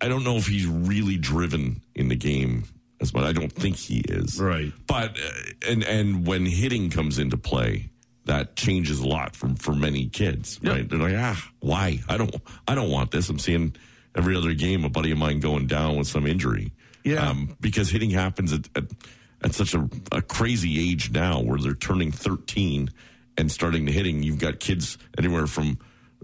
I 0.00 0.06
don't 0.08 0.22
know 0.24 0.36
if 0.36 0.46
he's 0.46 0.66
really 0.66 1.16
driven 1.16 1.82
in 1.94 2.08
the 2.08 2.14
game 2.16 2.64
as 3.00 3.12
much. 3.12 3.24
I 3.24 3.32
don't 3.32 3.52
think 3.52 3.74
he 3.76 3.98
is. 4.00 4.40
Right. 4.40 4.72
But 4.86 5.16
uh, 5.18 5.30
and 5.68 5.82
and 5.84 6.24
when 6.26 6.46
hitting 6.46 6.90
comes 6.90 7.18
into 7.18 7.36
play, 7.36 7.90
that 8.28 8.54
changes 8.56 9.00
a 9.00 9.06
lot 9.08 9.34
from 9.34 9.56
for 9.56 9.74
many 9.74 10.06
kids. 10.06 10.58
Yeah. 10.62 10.72
Right? 10.72 10.88
They're 10.88 10.98
like, 10.98 11.16
ah, 11.16 11.50
why? 11.60 12.00
I 12.08 12.16
don't. 12.16 12.34
I 12.68 12.74
don't 12.74 12.90
want 12.90 13.10
this. 13.10 13.28
I'm 13.28 13.38
seeing 13.38 13.74
every 14.16 14.36
other 14.36 14.54
game 14.54 14.84
a 14.84 14.88
buddy 14.88 15.10
of 15.10 15.18
mine 15.18 15.40
going 15.40 15.66
down 15.66 15.96
with 15.96 16.06
some 16.06 16.26
injury. 16.26 16.72
Yeah. 17.04 17.28
Um, 17.28 17.56
because 17.60 17.90
hitting 17.90 18.10
happens 18.10 18.52
at, 18.52 18.68
at, 18.76 18.84
at 19.42 19.54
such 19.54 19.74
a, 19.74 19.88
a 20.12 20.22
crazy 20.22 20.90
age 20.90 21.10
now 21.10 21.40
where 21.40 21.58
they're 21.58 21.74
turning 21.74 22.12
13 22.12 22.90
and 23.36 23.50
starting 23.50 23.86
to 23.86 23.92
hitting. 23.92 24.22
You've 24.22 24.40
got 24.40 24.60
kids 24.60 24.98
anywhere 25.16 25.46
from 25.46 25.78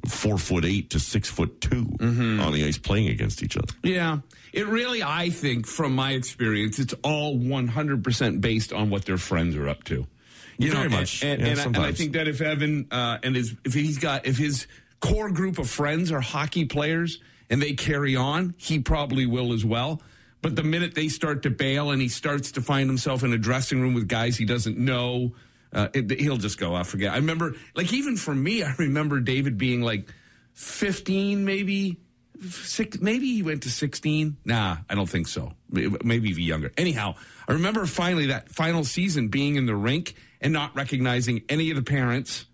four 0.09 0.37
foot 0.37 0.65
eight 0.65 0.91
to 0.91 1.01
six 1.01 1.31
foot 1.31 1.61
2 1.61 1.69
Mm-hmm. 1.85 2.41
on 2.41 2.53
the 2.53 2.65
ice 2.65 2.77
playing 2.77 3.09
against 3.09 3.43
each 3.43 3.57
other. 3.57 3.73
Yeah. 3.83 4.19
It 4.53 4.67
really, 4.67 5.03
I 5.03 5.31
think, 5.31 5.67
from 5.67 5.95
my 5.95 6.13
experience, 6.13 6.79
it's 6.79 6.95
all 7.03 7.37
100% 7.39 8.41
based 8.41 8.73
on 8.73 8.91
what 8.91 9.05
their 9.07 9.17
friends 9.19 9.57
are 9.57 9.69
up 9.69 9.85
to. 9.85 10.07
You 10.59 10.73
Very 10.73 10.89
know, 10.89 10.97
much. 10.97 11.23
And, 11.23 11.41
Yeah, 11.41 11.49
and, 11.49 11.61
I, 11.61 11.65
and 11.65 11.77
I 11.79 11.93
think 11.93 12.13
that 12.13 12.29
if 12.29 12.41
Evan 12.41 12.89
uh, 12.91 13.19
and 13.23 13.35
his, 13.37 13.55
if 13.65 13.75
he's 13.75 13.99
got, 13.99 14.27
if 14.27 14.39
his 14.39 14.67
core 15.01 15.31
group 15.31 15.59
of 15.59 15.69
friends 15.69 16.13
are 16.13 16.21
hockey 16.21 16.65
players 16.65 17.21
and 17.51 17.61
they 17.61 17.73
carry 17.73 18.17
on, 18.17 18.55
he 18.57 18.79
probably 18.79 19.27
will 19.27 19.53
as 19.53 19.65
well. 19.65 20.01
But 20.43 20.57
the 20.57 20.63
minute 20.63 20.95
they 20.95 21.09
start 21.09 21.43
to 21.45 21.51
bail 21.51 21.91
and 21.91 22.01
he 22.03 22.09
starts 22.09 22.53
to 22.53 22.61
find 22.61 22.89
himself 22.89 23.23
in 23.23 23.33
a 23.33 23.39
dressing 23.39 23.81
room 23.81 23.95
with 23.95 24.09
guys 24.09 24.37
he 24.37 24.45
doesn't 24.45 24.77
know, 24.77 25.33
uh, 25.73 25.89
it, 25.95 26.11
he'll 26.21 26.37
just 26.37 26.59
go, 26.59 26.75
I 26.75 26.83
forget. 26.83 27.13
I 27.13 27.17
remember, 27.17 27.55
like, 27.75 27.93
even 27.93 28.17
for 28.17 28.35
me, 28.35 28.63
I 28.65 28.75
remember 28.79 29.21
David 29.21 29.59
being 29.59 29.81
like 29.83 30.13
15, 30.53 31.45
maybe 31.45 31.99
six, 32.43 33.01
maybe 33.01 33.27
he 33.27 33.43
went 33.43 33.63
to 33.63 33.71
16. 33.71 34.37
Nah, 34.45 34.79
I 34.89 34.95
don't 34.95 35.09
think 35.09 35.29
so. 35.29 35.53
Maybe 35.71 36.31
even 36.31 36.43
younger. 36.43 36.73
Anyhow, 36.77 37.15
I 37.49 37.53
remember 37.53 37.87
finally 37.87 38.27
that 38.27 38.49
final 38.51 38.85
season 38.85 39.29
being 39.29 39.57
in 39.57 39.67
the 39.67 39.77
rink 39.77 40.15
and 40.41 40.53
not 40.53 40.75
recognizing 40.75 41.43
any 41.49 41.71
of 41.71 41.77
the 41.77 41.83
parents. 41.83 42.47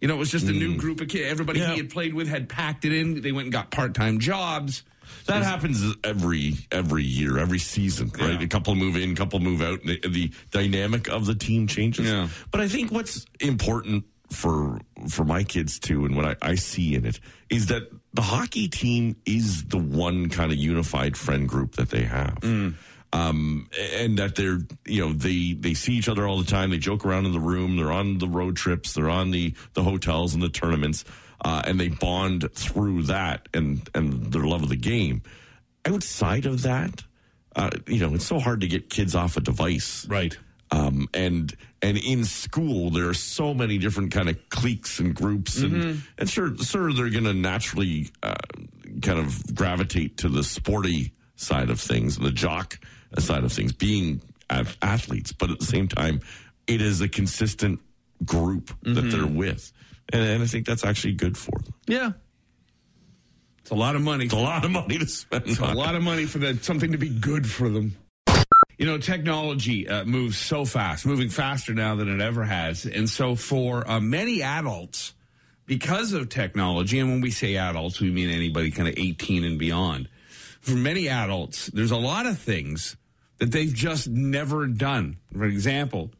You 0.00 0.08
know, 0.08 0.14
it 0.14 0.18
was 0.18 0.30
just 0.30 0.46
a 0.46 0.52
new 0.52 0.74
mm. 0.74 0.78
group 0.78 1.00
of 1.00 1.08
kids. 1.08 1.30
Everybody 1.30 1.60
Yeah. 1.60 1.72
he 1.72 1.78
had 1.78 1.90
played 1.90 2.14
with 2.14 2.28
had 2.28 2.48
packed 2.48 2.84
it 2.84 2.92
in. 2.92 3.20
They 3.20 3.32
went 3.32 3.46
and 3.46 3.52
got 3.52 3.70
part 3.70 3.94
time 3.94 4.20
jobs. 4.20 4.84
That 5.26 5.42
happens 5.42 5.94
every 6.04 6.54
every 6.70 7.02
year, 7.02 7.38
every 7.38 7.58
season, 7.58 8.10
right? 8.18 8.38
Yeah. 8.38 8.44
A 8.44 8.46
couple 8.46 8.74
move 8.74 8.96
in, 8.96 9.14
couple 9.16 9.40
move 9.40 9.62
out. 9.62 9.80
and 9.80 9.88
The, 9.88 10.08
the 10.08 10.32
dynamic 10.50 11.08
of 11.08 11.26
the 11.26 11.34
team 11.34 11.66
changes. 11.66 12.06
Yeah. 12.06 12.28
But 12.50 12.60
I 12.60 12.68
think 12.68 12.92
what's 12.92 13.24
important 13.40 14.04
for 14.30 14.80
for 15.08 15.24
my 15.24 15.42
kids 15.42 15.78
too, 15.78 16.04
and 16.04 16.16
what 16.16 16.24
I, 16.24 16.36
I 16.50 16.54
see 16.54 16.94
in 16.94 17.04
it 17.06 17.20
is 17.50 17.66
that 17.66 17.90
the 18.14 18.22
hockey 18.22 18.68
team 18.68 19.16
is 19.26 19.64
the 19.64 19.78
one 19.78 20.28
kind 20.28 20.50
of 20.50 20.58
unified 20.58 21.16
friend 21.16 21.48
group 21.48 21.76
that 21.76 21.90
they 21.90 22.02
have. 22.02 22.38
Um, 23.10 23.70
and 23.94 24.18
that 24.18 24.34
they're, 24.34 24.58
you 24.84 25.00
know, 25.00 25.12
they, 25.12 25.54
they 25.54 25.74
see 25.74 25.94
each 25.94 26.08
other 26.08 26.26
all 26.26 26.38
the 26.38 26.50
time. 26.50 26.70
They 26.70 26.78
joke 26.78 27.06
around 27.06 27.24
in 27.26 27.32
the 27.32 27.40
room. 27.40 27.76
They're 27.76 27.92
on 27.92 28.18
the 28.18 28.28
road 28.28 28.56
trips. 28.56 28.92
They're 28.92 29.08
on 29.08 29.30
the, 29.30 29.54
the 29.72 29.82
hotels 29.82 30.34
and 30.34 30.42
the 30.42 30.50
tournaments. 30.50 31.04
Uh, 31.42 31.62
and 31.64 31.78
they 31.78 31.88
bond 31.88 32.52
through 32.52 33.04
that 33.04 33.48
and, 33.54 33.88
and 33.94 34.32
their 34.32 34.42
love 34.42 34.62
of 34.62 34.68
the 34.68 34.76
game. 34.76 35.22
Outside 35.86 36.44
of 36.44 36.62
that, 36.62 37.04
uh, 37.56 37.70
you 37.86 38.00
know, 38.00 38.14
it's 38.14 38.26
so 38.26 38.38
hard 38.38 38.60
to 38.60 38.66
get 38.66 38.90
kids 38.90 39.14
off 39.14 39.36
a 39.36 39.40
device. 39.40 40.06
Right. 40.06 40.36
Um, 40.70 41.08
and 41.14 41.54
and 41.80 41.96
in 41.96 42.24
school 42.24 42.90
there 42.90 43.08
are 43.08 43.14
so 43.14 43.54
many 43.54 43.78
different 43.78 44.12
kind 44.12 44.28
of 44.28 44.36
cliques 44.50 44.98
and 44.98 45.14
groups 45.14 45.62
and 45.62 46.02
and 46.18 46.28
sure 46.28 46.54
sure 46.58 46.92
they're 46.92 47.08
going 47.08 47.24
to 47.24 47.32
naturally 47.32 48.10
uh, 48.22 48.34
kind 49.00 49.18
of 49.18 49.54
gravitate 49.54 50.18
to 50.18 50.28
the 50.28 50.44
sporty 50.44 51.12
side 51.36 51.70
of 51.70 51.80
things 51.80 52.18
and 52.18 52.26
the 52.26 52.30
jock 52.32 52.78
side 53.18 53.44
of 53.44 53.52
things 53.52 53.72
being 53.72 54.20
ath- 54.50 54.76
athletes 54.82 55.32
but 55.32 55.50
at 55.50 55.58
the 55.58 55.64
same 55.64 55.88
time 55.88 56.20
it 56.66 56.82
is 56.82 57.00
a 57.00 57.08
consistent 57.08 57.80
group 58.26 58.70
that 58.82 59.02
they're 59.10 59.26
with 59.26 59.72
and, 60.12 60.22
and 60.22 60.42
I 60.42 60.46
think 60.46 60.66
that's 60.66 60.84
actually 60.84 61.14
good 61.14 61.38
for 61.38 61.58
them 61.62 61.72
Yeah. 61.86 62.12
It's 63.60 63.70
a 63.70 63.74
lot 63.74 63.96
of 63.96 64.02
money. 64.02 64.24
it's 64.26 64.34
a 64.34 64.36
lot 64.38 64.64
of 64.64 64.70
money 64.70 64.98
to 64.98 65.06
spend 65.06 65.44
It's 65.46 65.58
a 65.60 65.64
lot 65.72 65.94
of 65.94 66.02
money 66.02 66.24
for 66.26 66.38
that 66.38 66.64
something 66.64 66.92
to 66.92 66.98
be 66.98 67.08
good 67.08 67.48
for 67.48 67.68
them. 67.68 67.96
You 68.78 68.86
know, 68.86 68.96
technology 68.96 69.88
uh, 69.88 70.04
moves 70.04 70.38
so 70.38 70.64
fast, 70.64 71.04
moving 71.04 71.30
faster 71.30 71.74
now 71.74 71.96
than 71.96 72.08
it 72.08 72.22
ever 72.22 72.44
has. 72.44 72.86
And 72.86 73.10
so, 73.10 73.34
for 73.34 73.88
uh, 73.90 73.98
many 73.98 74.40
adults, 74.40 75.14
because 75.66 76.12
of 76.12 76.28
technology, 76.28 77.00
and 77.00 77.10
when 77.10 77.20
we 77.20 77.32
say 77.32 77.56
adults, 77.56 78.00
we 78.00 78.10
mean 78.12 78.30
anybody 78.30 78.70
kind 78.70 78.88
of 78.88 78.94
18 78.96 79.42
and 79.42 79.58
beyond. 79.58 80.08
For 80.60 80.76
many 80.76 81.08
adults, 81.08 81.66
there's 81.66 81.90
a 81.90 81.96
lot 81.96 82.26
of 82.26 82.38
things 82.38 82.96
that 83.38 83.50
they've 83.50 83.72
just 83.72 84.08
never 84.08 84.68
done. 84.68 85.16
For 85.32 85.44
example, 85.44 86.12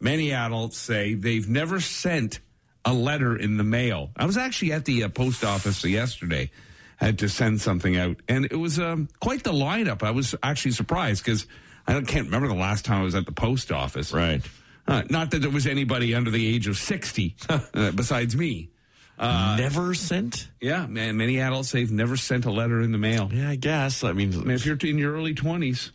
many 0.00 0.32
adults 0.32 0.78
say 0.78 1.12
they've 1.12 1.48
never 1.48 1.80
sent 1.80 2.40
a 2.86 2.94
letter 2.94 3.36
in 3.36 3.58
the 3.58 3.64
mail. 3.64 4.10
I 4.16 4.24
was 4.24 4.38
actually 4.38 4.72
at 4.72 4.86
the 4.86 5.04
uh, 5.04 5.08
post 5.10 5.44
office 5.44 5.84
yesterday, 5.84 6.50
had 6.96 7.18
to 7.18 7.28
send 7.28 7.60
something 7.60 7.96
out, 7.98 8.16
and 8.26 8.46
it 8.46 8.56
was 8.56 8.78
um, 8.78 9.08
quite 9.20 9.44
the 9.44 9.52
lineup. 9.52 10.02
I 10.02 10.12
was 10.12 10.34
actually 10.42 10.70
surprised 10.70 11.22
because 11.22 11.46
I 11.88 12.00
can't 12.02 12.26
remember 12.26 12.48
the 12.48 12.54
last 12.54 12.84
time 12.84 13.00
I 13.00 13.04
was 13.04 13.14
at 13.14 13.26
the 13.26 13.32
post 13.32 13.70
office. 13.72 14.12
right 14.12 14.42
Uh, 14.88 15.02
not 15.10 15.30
that 15.32 15.38
there 15.40 15.50
was 15.50 15.66
anybody 15.66 16.14
under 16.14 16.30
the 16.30 16.46
age 16.54 16.66
of 16.68 16.76
60 16.76 17.36
uh, 17.48 17.90
besides 17.92 18.36
me. 18.36 18.70
never 19.18 19.94
sent 19.94 20.48
Yeah, 20.60 20.86
man, 20.86 21.16
many 21.16 21.40
adults 21.40 21.70
say 21.70 21.80
they've 21.80 21.90
never 21.92 22.16
sent 22.16 22.44
a 22.44 22.50
letter 22.52 22.80
in 22.80 22.92
the 22.92 22.98
mail. 22.98 23.30
yeah 23.32 23.50
I 23.50 23.56
guess 23.56 24.04
I 24.04 24.12
mean 24.12 24.32
I 24.34 24.38
mean, 24.38 24.50
if 24.50 24.66
you're 24.66 24.76
in 24.82 24.98
your 24.98 25.14
early 25.14 25.34
20s, 25.34 25.90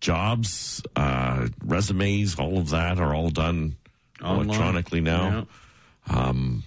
jobs, 0.00 0.82
uh, 0.94 1.48
resumes, 1.64 2.38
all 2.38 2.58
of 2.58 2.70
that 2.70 2.98
are 2.98 3.14
all 3.14 3.30
done 3.30 3.76
Online. 4.22 4.46
electronically 4.46 5.00
now. 5.00 5.46
Um, 6.08 6.62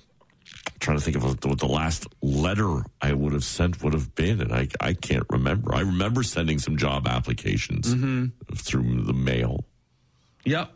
trying 0.79 0.97
to 0.97 1.03
think 1.03 1.17
of 1.17 1.23
what 1.23 1.59
the, 1.59 1.65
last 1.67 2.07
letter 2.21 2.83
I 3.01 3.13
would 3.13 3.33
have 3.33 3.43
sent 3.43 3.81
would 3.83 3.93
have 3.93 4.15
been, 4.15 4.41
and 4.41 4.53
I 4.53 4.67
I 4.79 4.93
can't 4.93 5.25
remember. 5.29 5.73
I 5.75 5.81
remember 5.81 6.23
sending 6.23 6.59
some 6.59 6.77
job 6.77 7.07
applications 7.07 7.93
Mm-hmm. 7.93 8.55
through 8.55 9.03
the 9.03 9.13
mail, 9.13 9.65
yeah. 10.45 10.67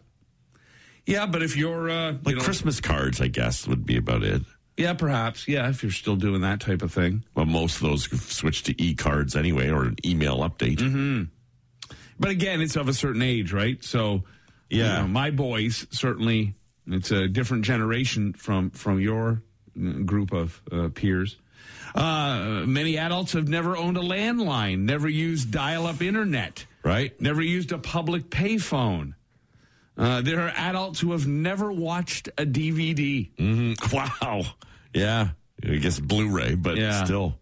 Yeah, 1.05 1.25
but 1.25 1.43
if 1.43 1.57
you're, 1.57 1.89
uh, 1.89 2.11
like 2.13 2.27
you 2.27 2.35
know, 2.37 2.41
Christmas 2.41 2.79
cards, 2.79 3.19
I 3.19 3.27
guess 3.27 3.67
would 3.67 3.85
be 3.85 3.97
about 3.97 4.23
it. 4.23 4.41
yeah, 4.77 4.93
perhaps, 4.93 5.47
yeah, 5.49 5.67
if 5.69 5.83
you're 5.83 5.91
still 5.91 6.15
doing 6.15 6.41
that 6.41 6.61
type 6.61 6.81
of 6.81 6.93
thing. 6.93 7.25
But 7.33 7.45
most 7.47 7.75
of 7.75 7.81
those 7.81 8.05
have 8.09 8.21
switched 8.21 8.67
to 8.67 8.81
e 8.81 8.93
cards 8.95 9.35
anyway, 9.35 9.69
or 9.69 9.83
an 9.83 9.97
email 10.05 10.37
update. 10.39 10.77
Mm-hmm. 10.77 11.23
But 12.19 12.29
again, 12.31 12.61
it's 12.61 12.75
of 12.77 12.87
a 12.87 12.93
certain 12.93 13.21
age, 13.21 13.51
right? 13.51 13.83
So, 13.83 14.23
you 14.69 14.81
Yeah. 14.83 15.01
know, 15.01 15.07
my 15.07 15.29
boys 15.31 15.85
certainly. 15.91 16.53
It's 16.85 17.11
a 17.11 17.27
different 17.29 17.63
generation 17.65 18.33
from 18.33 18.69
from 18.71 18.99
your 18.99 19.41
group 20.05 20.31
of 20.33 20.61
uh, 20.71 20.89
peers. 20.93 21.37
Uh, 21.95 22.63
many 22.65 22.97
adults 22.97 23.33
have 23.33 23.47
never 23.47 23.77
owned 23.77 23.97
a 23.97 24.01
landline, 24.01 24.79
never 24.79 25.07
used 25.07 25.51
dial-up 25.51 26.01
internet, 26.01 26.65
Right? 26.83 27.19
never 27.21 27.41
used 27.41 27.71
a 27.71 27.77
public 27.77 28.29
payphone. 28.29 29.13
Uh, 29.97 30.21
there 30.21 30.41
are 30.41 30.51
adults 30.55 30.99
who 30.99 31.11
have 31.11 31.27
never 31.27 31.71
watched 31.71 32.27
a 32.37 32.45
DVD. 32.45 33.29
Mm, 33.37 33.93
wow. 34.21 34.43
Yeah. 34.93 35.29
I 35.63 35.75
guess 35.77 35.99
Blu-ray, 35.99 36.55
but 36.55 36.77
Yeah. 36.77 37.03
still. 37.03 37.37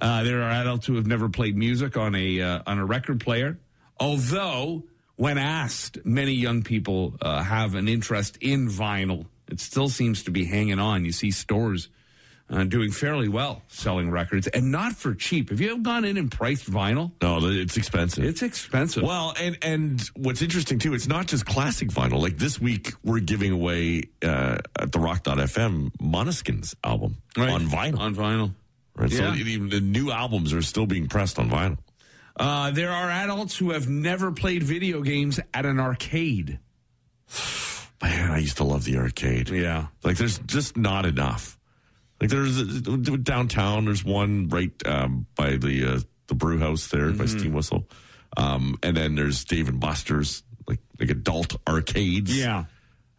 Uh, 0.00 0.22
there 0.22 0.42
are 0.42 0.50
adults 0.50 0.86
who 0.86 0.94
have 0.96 1.06
never 1.06 1.28
played 1.28 1.56
music 1.56 1.96
on 1.96 2.14
a 2.14 2.40
uh, 2.40 2.62
on 2.66 2.78
a 2.78 2.84
record 2.84 3.20
player. 3.20 3.58
Although, 4.00 4.84
when 5.16 5.38
asked, 5.38 5.98
many 6.04 6.32
young 6.32 6.62
people 6.62 7.14
uh, 7.20 7.42
have 7.42 7.74
an 7.76 7.86
interest 7.88 8.38
in 8.40 8.68
vinyl. 8.68 9.26
It 9.52 9.60
still 9.60 9.88
seems 9.88 10.24
to 10.24 10.30
be 10.30 10.44
hanging 10.44 10.78
on. 10.80 11.04
You 11.04 11.12
see 11.12 11.30
stores 11.30 11.88
uh, 12.50 12.64
doing 12.64 12.90
fairly 12.90 13.28
well 13.28 13.62
selling 13.68 14.10
records, 14.10 14.46
and 14.48 14.72
not 14.72 14.94
for 14.94 15.14
cheap. 15.14 15.50
Have 15.50 15.60
you 15.60 15.70
ever 15.72 15.80
gone 15.80 16.04
in 16.04 16.16
and 16.16 16.30
priced 16.30 16.70
vinyl? 16.70 17.12
No, 17.22 17.38
it's 17.42 17.76
expensive. 17.76 18.24
It's 18.24 18.42
expensive. 18.42 19.02
Well, 19.04 19.32
and 19.40 19.56
and 19.62 20.00
what's 20.16 20.42
interesting 20.42 20.78
too, 20.78 20.92
it's 20.94 21.06
not 21.06 21.26
just 21.28 21.46
classic 21.46 21.88
vinyl. 21.88 22.20
Like 22.20 22.38
this 22.38 22.60
week, 22.60 22.92
we're 23.04 23.20
giving 23.20 23.52
away 23.52 24.04
uh, 24.22 24.58
at 24.78 24.90
the 24.92 24.98
Rock.fm 24.98 25.92
Måneskin's 25.98 26.74
album 26.84 27.18
Right. 27.36 27.50
on 27.50 27.66
vinyl. 27.68 27.98
On 28.00 28.14
vinyl. 28.14 28.54
right? 28.96 29.10
So 29.10 29.22
yeah. 29.22 29.34
even 29.36 29.68
the 29.70 29.80
new 29.80 30.10
albums 30.10 30.52
are 30.52 30.62
still 30.62 30.86
being 30.86 31.08
pressed 31.08 31.38
on 31.38 31.48
vinyl. 31.48 31.78
Uh, 32.36 32.70
there 32.70 32.90
are 32.90 33.10
adults 33.10 33.56
who 33.56 33.70
have 33.70 33.88
never 33.88 34.32
played 34.32 34.62
video 34.62 35.00
games 35.02 35.38
at 35.54 35.64
an 35.66 35.78
arcade. 35.80 36.58
Man, 38.02 38.30
I 38.30 38.38
used 38.38 38.56
to 38.56 38.64
love 38.64 38.84
the 38.84 38.96
arcade. 38.96 39.48
Yeah. 39.48 39.86
Like 40.02 40.16
there's 40.16 40.38
just 40.40 40.76
not 40.76 41.06
enough. 41.06 41.58
Like 42.20 42.30
there's 42.30 42.58
uh, 42.60 43.16
downtown. 43.22 43.84
There's 43.84 44.04
one 44.04 44.48
right 44.48 44.70
um, 44.86 45.26
by 45.34 45.56
the 45.56 45.84
uh, 45.84 46.00
the 46.26 46.34
brew 46.34 46.58
house 46.58 46.88
there 46.88 47.10
by 47.10 47.24
Mm-hmm. 47.24 47.38
Steam 47.38 47.52
Whistle, 47.52 47.88
um, 48.36 48.78
and 48.82 48.96
then 48.96 49.14
there's 49.14 49.44
Dave 49.44 49.68
and 49.68 49.80
Buster's, 49.80 50.42
like 50.66 50.80
like 50.98 51.10
adult 51.10 51.56
arcades. 51.68 52.36
Yeah. 52.36 52.64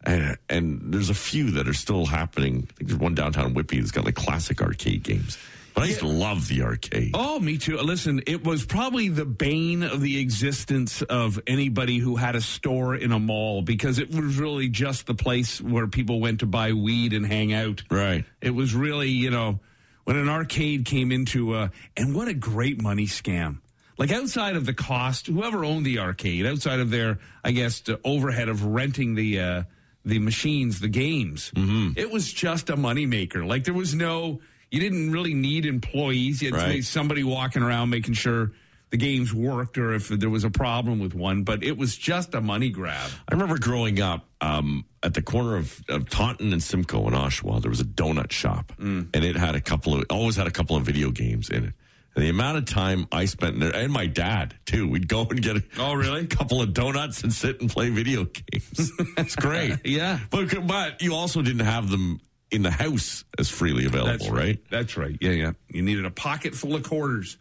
And, 0.06 0.38
and 0.50 0.94
there's 0.94 1.10
a 1.10 1.14
few 1.14 1.52
that 1.52 1.68
are 1.68 1.74
still 1.74 2.06
happening. 2.06 2.68
I 2.70 2.74
think 2.74 2.90
there's 2.90 3.00
one 3.00 3.16
downtown 3.16 3.54
Whitby 3.54 3.80
that's 3.80 3.92
got 3.92 4.04
like 4.04 4.16
classic 4.16 4.62
arcade 4.62 5.04
games. 5.04 5.38
But 5.74 5.84
I 5.84 5.88
used 5.88 6.00
to 6.00 6.08
love 6.08 6.48
the 6.48 6.62
arcade. 6.64 7.12
Oh, 7.14 7.40
me 7.40 7.58
too. 7.58 7.78
Listen, 7.78 8.22
it 8.28 8.44
was 8.44 8.66
probably 8.66 9.10
the 9.10 9.26
bane 9.26 9.84
of 9.84 10.02
the 10.02 10.20
existence 10.20 11.02
of 11.02 11.40
anybody 11.48 11.98
who 11.98 12.16
had 12.16 12.36
a 12.36 12.42
store 12.42 12.96
in 12.96 13.12
a 13.12 13.20
mall 13.20 13.62
because 13.62 13.98
it 13.98 14.14
was 14.14 14.38
really 14.38 14.70
just 14.70 15.08
the 15.08 15.16
place 15.16 15.60
where 15.60 15.88
people 15.88 16.20
went 16.20 16.42
to 16.42 16.46
buy 16.46 16.74
weed 16.74 17.14
and 17.14 17.26
hang 17.26 17.54
out. 17.54 17.84
Right. 17.90 18.24
It 18.42 18.52
was 18.52 18.76
really, 18.76 19.10
you 19.10 19.32
know, 19.32 19.60
when 20.04 20.16
an 20.18 20.30
arcade 20.30 20.86
came 20.86 21.12
into 21.12 21.54
uh 21.54 21.70
and 21.98 22.14
what 22.14 22.28
a 22.28 22.34
great 22.34 22.82
money 22.82 23.08
scam. 23.08 23.60
Like 23.98 24.12
outside 24.12 24.56
of 24.56 24.66
the 24.66 24.74
cost, 24.74 25.28
whoever 25.28 25.64
owned 25.64 25.86
the 25.86 26.00
arcade, 26.00 26.46
outside 26.46 26.80
of 26.80 26.90
their, 26.90 27.20
I 27.44 27.52
guess, 27.52 27.80
the 27.80 28.00
overhead 28.04 28.50
of 28.50 28.64
renting 28.64 29.16
the 29.16 29.40
uh 29.40 29.64
the 30.06 30.20
machines, 30.20 30.82
the 30.82 30.90
games, 30.90 31.52
it 31.96 32.12
was 32.12 32.32
just 32.34 32.70
a 32.70 32.76
moneymaker. 32.76 33.48
Like 33.48 33.64
there 33.64 33.74
was 33.74 33.96
no 33.96 34.42
you 34.74 34.80
didn't 34.80 35.12
really 35.12 35.34
need 35.36 35.66
employees. 35.66 36.42
You 36.42 36.52
had 36.52 36.58
Right. 36.60 36.84
somebody 36.84 37.24
walking 37.24 37.62
around 37.62 37.90
making 37.92 38.16
sure 38.16 38.52
the 38.90 38.98
games 38.98 39.34
worked 39.34 39.78
or 39.78 39.94
if 39.94 40.08
there 40.10 40.30
was 40.30 40.44
a 40.44 40.50
problem 40.50 41.00
with 41.00 41.14
one, 41.16 41.44
but 41.44 41.64
it 41.64 41.78
was 41.78 41.96
just 41.96 42.34
a 42.36 42.42
money 42.42 42.70
grab. 42.70 43.10
I 43.30 43.34
remember 43.34 43.58
growing 43.60 44.02
up 44.02 44.28
um, 44.42 44.86
at 45.02 45.14
the 45.14 45.22
corner 45.22 45.58
of, 45.58 45.80
of 45.90 46.10
Taunton 46.10 46.54
and 46.54 46.62
Simcoe 46.62 47.08
in 47.08 47.14
Oshawa, 47.14 47.62
there 47.62 47.70
was 47.72 47.80
a 47.82 47.86
donut 47.86 48.32
shop, 48.32 48.74
Mm. 48.80 49.08
and 49.14 49.24
it 49.24 49.36
had 49.36 49.56
a 49.56 49.62
couple 49.62 49.94
of 49.96 50.06
always 50.10 50.36
had 50.36 50.48
a 50.48 50.52
couple 50.52 50.76
of 50.76 50.84
video 50.84 51.12
games 51.12 51.50
in 51.50 51.66
it. 51.66 51.74
And 52.16 52.24
the 52.24 52.30
amount 52.30 52.58
of 52.60 52.66
time 52.66 53.08
I 53.12 53.26
spent 53.26 53.60
there, 53.60 53.76
and 53.76 53.92
my 53.92 54.06
dad 54.06 54.54
too, 54.66 54.88
we'd 54.88 55.08
go 55.08 55.22
and 55.28 55.42
get 55.42 55.58
a, 55.58 55.64
Oh, 55.80 55.94
really? 55.94 56.22
a 56.22 56.28
couple 56.40 56.62
of 56.62 56.74
donuts 56.74 57.24
and 57.24 57.34
sit 57.34 57.62
and 57.62 57.70
play 57.72 57.90
video 57.90 58.26
games. 58.26 58.92
it's 59.18 59.36
great, 59.36 59.80
Yeah. 59.86 60.20
But 60.30 60.68
but 60.68 61.02
you 61.02 61.16
also 61.16 61.42
didn't 61.42 61.66
have 61.66 61.90
them 61.90 62.20
in 62.54 62.62
the 62.62 62.72
house 62.72 63.24
as 63.40 63.50
freely 63.50 63.86
available, 63.86 64.12
That's 64.12 64.30
right? 64.30 64.60
That's 64.70 64.96
right. 64.98 65.18
Yeah, 65.20 65.32
yeah. 65.32 65.52
You 65.70 65.82
needed 65.82 66.06
a 66.06 66.12
pocket 66.12 66.54
full 66.56 66.76
of 66.76 66.84
quarters. 66.84 67.38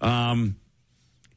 Um, 0.00 0.56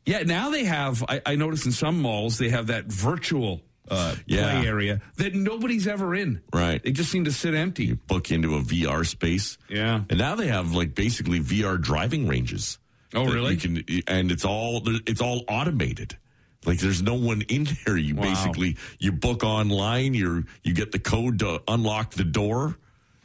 yeah, 0.06 0.24
now 0.24 0.50
they 0.50 0.64
have, 0.66 1.04
I, 1.08 1.22
I 1.26 1.36
noticed 1.36 1.66
in 1.66 1.72
some 1.72 2.02
malls, 2.02 2.38
they 2.38 2.50
have 2.50 2.68
that 2.68 2.86
virtual 2.86 3.62
uh, 3.90 4.16
Yeah. 4.26 4.60
play 4.60 4.68
area 4.68 5.02
that 5.18 5.34
nobody's 5.36 5.88
ever 5.88 6.16
in. 6.16 6.42
Right. 6.54 6.82
They 6.84 6.92
just 6.92 7.12
seem 7.12 7.26
to 7.26 7.32
sit 7.32 7.54
empty. 7.54 7.86
You 7.86 7.96
book 7.96 8.32
into 8.32 8.56
a 8.56 8.62
VR 8.62 9.06
space. 9.06 9.58
Yeah. 9.70 10.02
And 10.10 10.18
now 10.20 10.36
they 10.36 10.48
have 10.48 10.74
like 10.74 10.96
basically 10.96 11.40
VR 11.40 11.80
driving 11.82 12.28
ranges. 12.28 12.78
Oh, 13.16 13.26
really? 13.26 13.56
You 13.56 13.58
can, 13.60 14.04
and 14.08 14.32
it's 14.32 14.46
all 14.46 14.84
it's 15.08 15.22
all 15.22 15.44
automated. 15.48 16.18
Like 16.66 16.78
there's 16.78 17.02
no 17.02 17.16
one 17.16 17.42
in 17.50 17.68
there. 17.86 17.98
You 17.98 18.14
Wow. 18.16 18.24
basically 18.24 18.78
you 19.00 19.12
book 19.12 19.44
online. 19.44 20.14
You 20.14 20.46
you 20.64 20.74
get 20.76 20.92
the 20.92 21.00
code 21.00 21.40
to 21.40 21.62
unlock 21.68 22.12
the 22.12 22.24
door, 22.26 22.78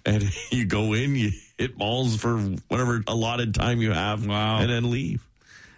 and 0.06 0.24
you 0.50 0.64
go 0.66 0.92
in. 0.92 1.14
You 1.16 1.32
hit 1.58 1.76
malls 1.78 2.16
for 2.16 2.36
whatever 2.68 3.02
allotted 3.06 3.54
time 3.54 3.80
you 3.80 3.92
have, 3.92 4.26
Wow. 4.26 4.58
and 4.60 4.70
then 4.70 4.90
leave. 4.90 5.24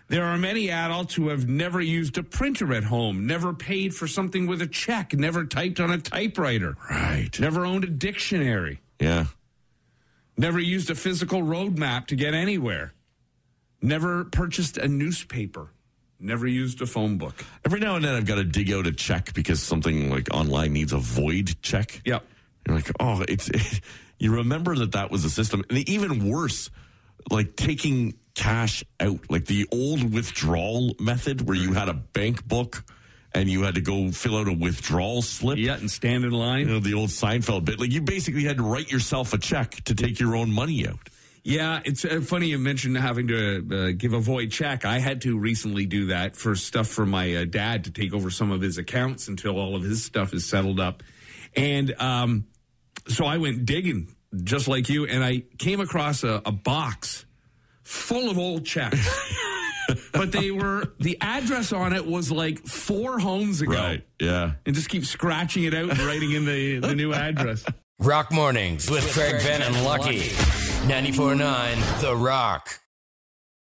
There 0.09 0.25
are 0.25 0.39
many 0.39 0.71
adults 0.71 1.15
who 1.15 1.29
have 1.31 1.49
never 1.49 1.81
used 1.81 2.17
a 2.17 2.23
printer 2.23 2.73
at 2.73 2.85
home, 2.85 3.27
never 3.27 3.53
paid 3.53 3.93
for 3.95 4.07
something 4.07 4.47
with 4.47 4.63
a 4.63 4.67
check, 4.69 5.13
never 5.13 5.45
typed 5.45 5.81
on 5.81 5.91
a 5.91 5.99
typewriter, 5.99 6.77
Right. 6.89 7.39
never 7.41 7.67
owned 7.67 7.83
a 7.83 7.89
dictionary, 7.89 8.79
Yeah. 9.01 9.27
never 10.37 10.61
used 10.61 10.91
a 10.91 10.95
physical 10.95 11.43
road 11.43 11.77
map 11.77 12.07
to 12.09 12.15
get 12.17 12.35
anywhere, 12.35 12.93
never 13.83 14.25
purchased 14.27 14.77
a 14.79 14.87
newspaper, 14.87 15.73
never 16.21 16.47
used 16.47 16.81
a 16.81 16.87
phone 16.87 17.19
book. 17.19 17.45
Every 17.65 17.81
now 17.81 17.97
and 17.97 18.05
then 18.05 18.15
I've 18.15 18.27
got 18.27 18.37
to 18.37 18.45
dig 18.45 18.71
out 18.73 18.87
a 18.87 18.93
check 18.93 19.35
because 19.35 19.61
something 19.61 20.09
like 20.09 20.29
online 20.33 20.73
needs 20.73 20.93
a 20.93 20.99
void 20.99 21.57
check. 21.63 22.01
Yep. 22.05 22.25
You're 22.67 22.77
like, 22.77 22.91
oh, 23.01 23.25
it's. 23.29 23.51
you 24.19 24.37
remember 24.37 24.75
that 24.77 24.93
that 24.93 25.11
was 25.11 25.25
a 25.25 25.31
system, 25.31 25.65
and 25.69 25.89
even 25.89 26.29
worse, 26.29 26.71
like 27.31 27.57
taking 27.57 28.15
cash 28.35 28.85
out, 29.01 29.31
like 29.31 29.47
the 29.47 29.67
old 29.73 30.13
withdrawal 30.13 30.95
method 31.01 31.47
where 31.47 31.57
you 31.57 31.73
had 31.73 31.89
a 31.89 31.95
bank 31.95 32.47
book 32.47 32.85
and 33.35 33.49
you 33.51 33.63
had 33.63 33.75
to 33.75 33.81
go 33.81 34.11
fill 34.11 34.37
out 34.37 34.49
a 34.49 34.53
withdrawal 34.53 35.23
slip. 35.23 35.59
Yeah, 35.59 35.77
and 35.77 35.91
stand 35.91 36.25
in 36.25 36.31
line. 36.31 36.69
You 36.69 36.75
know 36.75 36.81
the 36.81 36.95
old 36.95 37.11
Seinfeld 37.11 37.65
bit. 37.65 37.79
Like 37.79 37.93
you 37.93 38.01
basically 38.01 38.45
had 38.45 38.57
to 38.57 38.63
write 38.63 38.91
yourself 38.91 39.33
a 39.33 39.39
check 39.39 39.73
to 39.85 39.95
take 39.95 40.19
your 40.19 40.37
own 40.37 40.51
money 40.51 40.89
out. 40.89 40.99
Yeah, 41.43 41.81
it's 41.85 42.05
uh, 42.05 42.21
funny 42.23 42.49
you 42.49 42.59
mentioned 42.59 42.97
having 42.97 43.29
to 43.29 43.59
uh, 43.71 43.93
give 43.97 44.15
a 44.15 44.19
void 44.19 44.51
check. 44.51 44.85
I 44.85 44.99
had 44.99 45.21
to 45.23 45.39
recently 45.39 45.87
do 45.87 46.07
that 46.07 46.35
for 46.35 46.57
stuff 46.57 46.89
for 46.89 47.07
my 47.07 47.37
uh, 47.37 47.45
dad 47.45 47.85
to 47.85 47.93
take 47.93 48.13
over 48.13 48.31
some 48.31 48.51
of 48.51 48.61
his 48.61 48.79
accounts 48.79 49.29
until 49.29 49.57
all 49.57 49.77
of 49.77 49.83
his 49.83 50.05
stuff 50.05 50.35
is 50.35 50.45
settled 50.45 50.81
up. 50.81 51.05
And 51.55 51.95
um, 52.01 52.47
so 53.09 53.25
I 53.25 53.39
went 53.39 53.67
digging 53.67 54.15
just 54.43 54.69
like 54.69 54.89
you, 54.89 55.07
and 55.07 55.25
I 55.25 55.43
came 55.59 55.81
across 55.81 56.25
a, 56.25 56.43
a 56.45 56.53
box 56.53 57.25
full 57.83 58.31
of 58.31 58.39
old 58.39 58.65
checks. 58.65 59.09
but 60.13 60.33
they 60.33 60.51
were, 60.51 60.93
the 60.99 61.17
address 61.21 61.73
on 61.73 61.93
it 61.93 62.05
was 62.05 62.31
like 62.31 62.67
four 62.67 63.19
homes 63.19 63.61
ago. 63.63 63.73
Right. 63.73 64.07
Yeah. 64.21 64.53
And 64.65 64.75
just 64.75 64.89
keep 64.89 65.05
scratching 65.05 65.65
it 65.65 65.75
out 65.75 65.91
and 65.91 65.99
writing 66.01 66.33
in 66.33 66.45
the, 66.45 66.79
the 66.81 66.95
new 66.95 67.13
address. 67.13 67.65
Rock 67.99 68.33
Mornings 68.33 68.91
with 68.91 69.11
Craig 69.13 69.43
Ben 69.43 69.63
and 69.63 69.85
Lucky. 69.85 70.21
94.9 70.89 72.01
The 72.01 72.15
Rock. 72.15 72.81